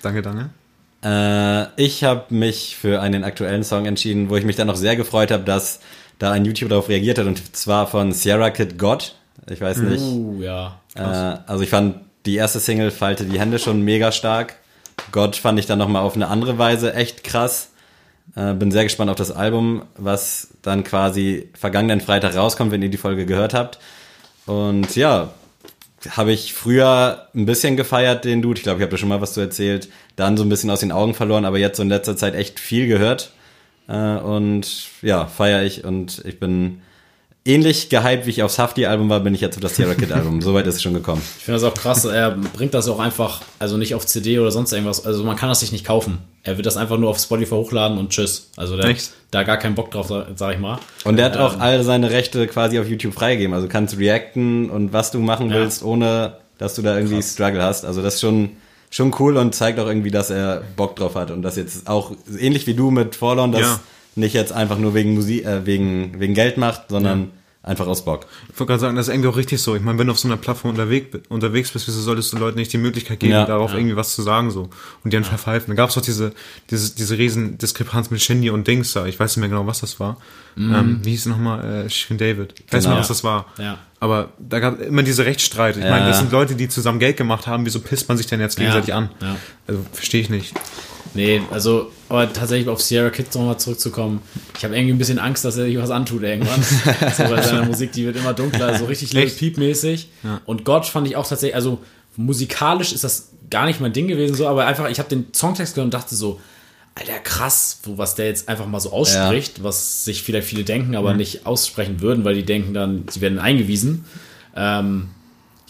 [0.00, 0.50] Danke, danke.
[1.04, 4.96] Äh, ich habe mich für einen aktuellen Song entschieden, wo ich mich dann noch sehr
[4.96, 5.80] gefreut habe, dass
[6.18, 9.14] da ein YouTuber darauf reagiert hat und zwar von Sierra Kid God.
[9.50, 10.00] Ich weiß nicht.
[10.00, 10.80] Uh, ja.
[10.94, 11.00] Äh,
[11.46, 11.96] also ich fand
[12.26, 14.56] die erste Single Falte die Hände schon mega stark.
[15.10, 17.70] God fand ich dann nochmal auf eine andere Weise echt krass.
[18.36, 22.88] Äh, bin sehr gespannt auf das Album, was dann quasi vergangenen Freitag rauskommt, wenn ihr
[22.88, 23.78] die Folge gehört habt.
[24.46, 25.30] Und ja,
[26.10, 28.58] habe ich früher ein bisschen gefeiert, den Dude.
[28.58, 29.88] Ich glaube, ich habe da schon mal was zu erzählt.
[30.16, 32.60] Dann so ein bisschen aus den Augen verloren, aber jetzt so in letzter Zeit echt
[32.60, 33.32] viel gehört.
[33.92, 34.66] Äh, und
[35.02, 36.80] ja, feiere ich und ich bin
[37.44, 40.40] ähnlich gehypt, wie ich aufs Hafti-Album war, bin ich jetzt auf das Sierra Kid-Album.
[40.42, 41.20] Soweit ist es schon gekommen.
[41.38, 42.04] Ich finde das auch krass.
[42.04, 45.04] Er bringt das auch einfach, also nicht auf CD oder sonst irgendwas.
[45.04, 46.18] Also man kann das sich nicht kaufen.
[46.44, 48.50] Er wird das einfach nur auf Spotify hochladen und tschüss.
[48.56, 49.06] Also der Echt?
[49.08, 50.78] hat da gar keinen Bock drauf, sag sag ich mal.
[51.04, 53.54] Und der hat auch Ähm, all seine Rechte quasi auf YouTube freigegeben.
[53.54, 55.56] Also kannst reacten und was du machen Ja.
[55.56, 57.32] willst, ohne dass du da irgendwie Krass.
[57.34, 57.84] Struggle hast.
[57.84, 58.50] Also das ist schon,
[58.92, 61.30] schon cool und zeigt auch irgendwie, dass er Bock drauf hat.
[61.32, 63.80] Und das jetzt auch ähnlich wie du mit Forlorn, das Ja.
[64.14, 67.30] nicht jetzt einfach nur wegen Musik, äh, wegen, wegen Geld macht, sondern
[67.64, 68.26] einfach aus Bock.
[68.52, 69.76] Ich wollte gerade sagen, das ist irgendwie auch richtig so.
[69.76, 72.58] Ich meine, wenn du auf so einer Plattform unterwegs, unterwegs bist, wieso solltest du Leuten
[72.58, 73.46] nicht die Möglichkeit geben, Ja.
[73.46, 75.68] darauf irgendwie was zu sagen so und die dann verpfeifen.
[75.68, 76.32] Da gab es doch diese,
[76.70, 79.06] diese, diese riesen Diskrepanz mit Shindy und Dings da.
[79.06, 80.16] Ich weiß nicht mehr genau, was das war.
[80.56, 81.86] Ähm, wie hieß es nochmal?
[81.86, 82.54] Äh, Shirin David.
[82.66, 82.96] Ich weiß Genau.
[82.96, 83.46] nicht, was das war.
[83.58, 83.78] Ja.
[84.00, 85.76] Aber da gab immer diese Rechtsstreit.
[85.76, 85.90] Ich Ja.
[85.90, 87.64] meine, das sind Leute, die zusammen Geld gemacht haben.
[87.64, 88.96] Wieso pisst man sich denn jetzt gegenseitig Ja.
[88.98, 89.10] an?
[89.20, 89.36] Ja.
[89.68, 90.52] Also verstehe ich nicht.
[91.14, 94.22] Nee, also, aber tatsächlich auf Sierra Kids nochmal zurückzukommen.
[94.56, 96.62] Ich habe irgendwie ein bisschen Angst, dass er sich was antut irgendwann.
[97.16, 99.30] so bei seiner Musik, die wird immer dunkler, so richtig Little?
[99.30, 100.08] Peep-mäßig.
[100.46, 101.80] Und Gott fand ich auch tatsächlich, also
[102.16, 105.74] musikalisch ist das gar nicht mein Ding gewesen, so, aber einfach, ich habe den Songtext
[105.74, 106.40] gehört und dachte so,
[106.94, 110.94] Alter, krass, wo, was der jetzt einfach mal so ausspricht, was sich vielleicht viele denken,
[110.94, 114.04] aber nicht aussprechen würden, weil die denken dann, sie werden eingewiesen.
[114.54, 115.08] Ähm,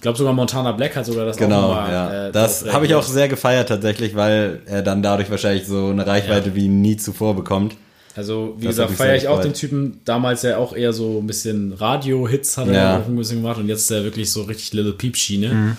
[0.03, 2.27] ich glaube sogar Montana Black hat sogar das auch Genau, nochmal, ja.
[2.29, 6.05] äh, das habe ich auch sehr gefeiert tatsächlich, weil er dann dadurch wahrscheinlich so eine
[6.05, 6.55] Reichweite Ja.
[6.57, 7.77] wie nie zuvor bekommt.
[8.17, 9.45] Also, wie Das gesagt, feiere ich auch gefreut.
[9.45, 10.01] den Typen.
[10.05, 12.99] Damals ja auch eher so ein bisschen Radio-Hits hat er Ja.
[12.99, 15.77] auch ein bisschen gemacht und jetzt ist er wirklich so richtig Little Peep-Schiene.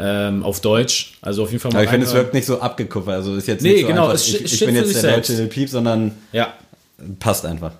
[0.00, 1.18] Ähm, auf Deutsch.
[1.20, 3.14] Also auf jeden Fall mal Aber ich finde, es wirkt nicht so abgekuppert.
[3.16, 5.28] Also ist jetzt Nee, nicht so genau, einfach, es ich, ich bin jetzt der selbst.
[5.28, 6.54] deutsche Lil Peep, sondern Ja.
[7.20, 7.72] passt einfach.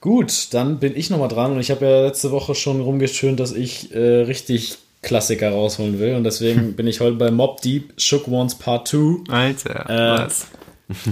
[0.00, 3.52] Gut, dann bin ich nochmal dran und ich habe ja letzte Woche schon rumgeschönt, dass
[3.52, 8.28] ich äh, richtig Klassiker rausholen will und deswegen bin ich heute bei Mob Deep Shook
[8.28, 9.30] Ones Part 2.
[9.32, 10.28] Alter, Äh,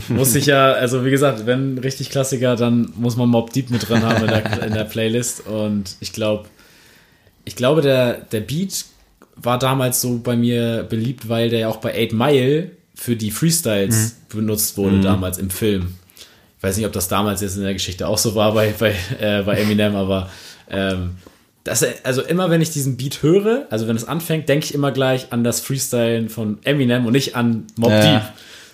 [0.09, 3.89] Muss ich ja, also wie gesagt, wenn richtig Klassiker, dann muss man Mob Deep mit
[3.89, 5.47] drin haben in der, in der Playlist.
[5.47, 6.47] Und ich glaube,
[7.45, 8.85] ich glaube, der, der Beat
[9.37, 13.31] war damals so bei mir beliebt, weil der ja auch bei 8 Mile für die
[13.31, 15.95] Freestyles benutzt wurde, damals im Film.
[16.57, 18.97] Ich weiß nicht, ob das damals jetzt in der Geschichte auch so war bei, bei,
[19.21, 20.29] äh, bei Eminem, aber
[20.69, 21.15] ähm,
[21.69, 24.93] das, also immer wenn ich diesen Beat höre, also wenn es anfängt, denke ich immer
[24.93, 28.01] gleich an das Freestylen von Eminem und nicht an Mob Ja.
[28.01, 28.23] Deep.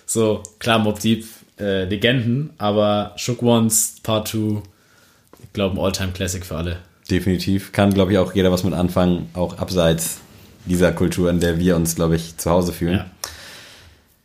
[0.05, 1.25] So, klar, Mob Deep,
[1.59, 4.61] äh, Legenden, aber Shook Ones Part 2,
[5.43, 6.77] ich glaube, ein All-Time-Classic für alle.
[7.09, 7.71] Definitiv.
[7.71, 10.19] Kann, glaube ich, auch jeder was mit anfangen, auch abseits
[10.65, 12.97] dieser Kultur, in der wir uns, glaube ich, zu Hause fühlen.
[12.97, 13.05] Ja.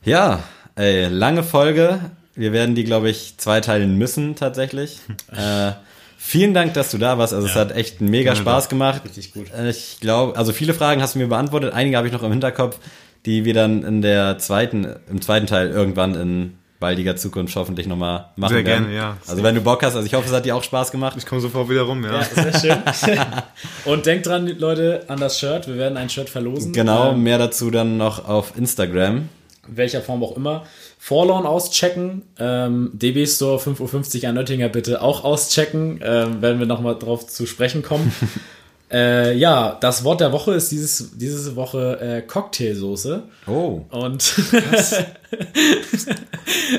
[0.02, 0.42] Ja,
[0.76, 2.00] ey, lange Folge.
[2.34, 4.98] Wir werden die, glaube ich, zweiteilen müssen tatsächlich.
[5.32, 5.72] äh,
[6.20, 7.32] vielen Dank, dass du da warst.
[7.32, 9.02] Also es hat echt mega Spaß gemacht.
[9.04, 9.46] Richtig gut.
[9.68, 11.72] Ich glaube, also viele Fragen hast du mir beantwortet.
[11.72, 12.78] Einige habe ich noch im Hinterkopf,
[13.26, 18.26] die wir dann in der zweiten, im zweiten Teil irgendwann in baldiger Zukunft hoffentlich nochmal
[18.36, 18.84] machen Sehr werden.
[18.84, 19.16] gerne, ja.
[19.28, 21.14] Also wenn du Bock hast, also ich hoffe, es hat dir auch Spaß gemacht.
[21.18, 22.20] Ich komme sofort wieder rum, ja.
[22.20, 23.18] Ja, sehr schön.
[23.84, 25.68] und denkt dran, Leute, an das Shirt.
[25.68, 26.72] Wir werden ein Shirt verlosen.
[26.72, 29.28] Genau, Ähm, mehr dazu dann noch auf Instagram.
[29.76, 30.64] Welcher Form auch immer.
[30.98, 32.22] Forlorn auschecken.
[32.38, 36.00] Ähm, DB Store 5.50 Uhr an Nöttinger bitte auch auschecken.
[36.02, 38.12] Ähm, werden wir nochmal drauf zu sprechen kommen.
[38.92, 43.22] äh, ja, das Wort der Woche ist dieses, diese Woche äh, Cocktailsoße.
[43.46, 43.82] Oh.
[43.90, 44.34] Und,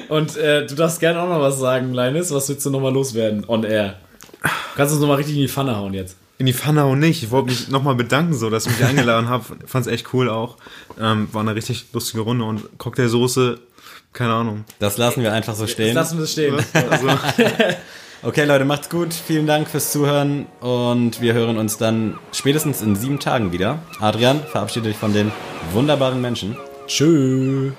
[0.10, 2.32] und äh, du darfst gerne auch noch was sagen, Linus.
[2.32, 3.96] Was willst du nochmal loswerden on air?
[4.42, 6.18] Du kannst uns nochmal richtig in die Pfanne hauen jetzt.
[6.42, 7.22] In die Pfanne auch nicht.
[7.22, 9.46] Ich wollte mich nochmal bedanken, so, dass ihr mich eingeladen habt.
[9.70, 10.58] Fand es echt cool auch.
[11.00, 13.60] Ähm, war eine richtig lustige Runde und Cocktailsoße,
[14.12, 14.66] keine Ahnung.
[14.80, 15.94] Das lassen wir einfach so stehen.
[15.94, 16.56] lassen wir es stehen.
[16.74, 17.10] Also,
[18.24, 19.14] Okay, Leute, macht's gut.
[19.14, 23.78] Vielen Dank fürs Zuhören und wir hören uns dann spätestens in sieben Tagen wieder.
[24.00, 25.32] Adrian, verabschiede dich von den
[25.74, 26.58] wunderbaren Menschen.
[26.88, 27.72] Tschüss.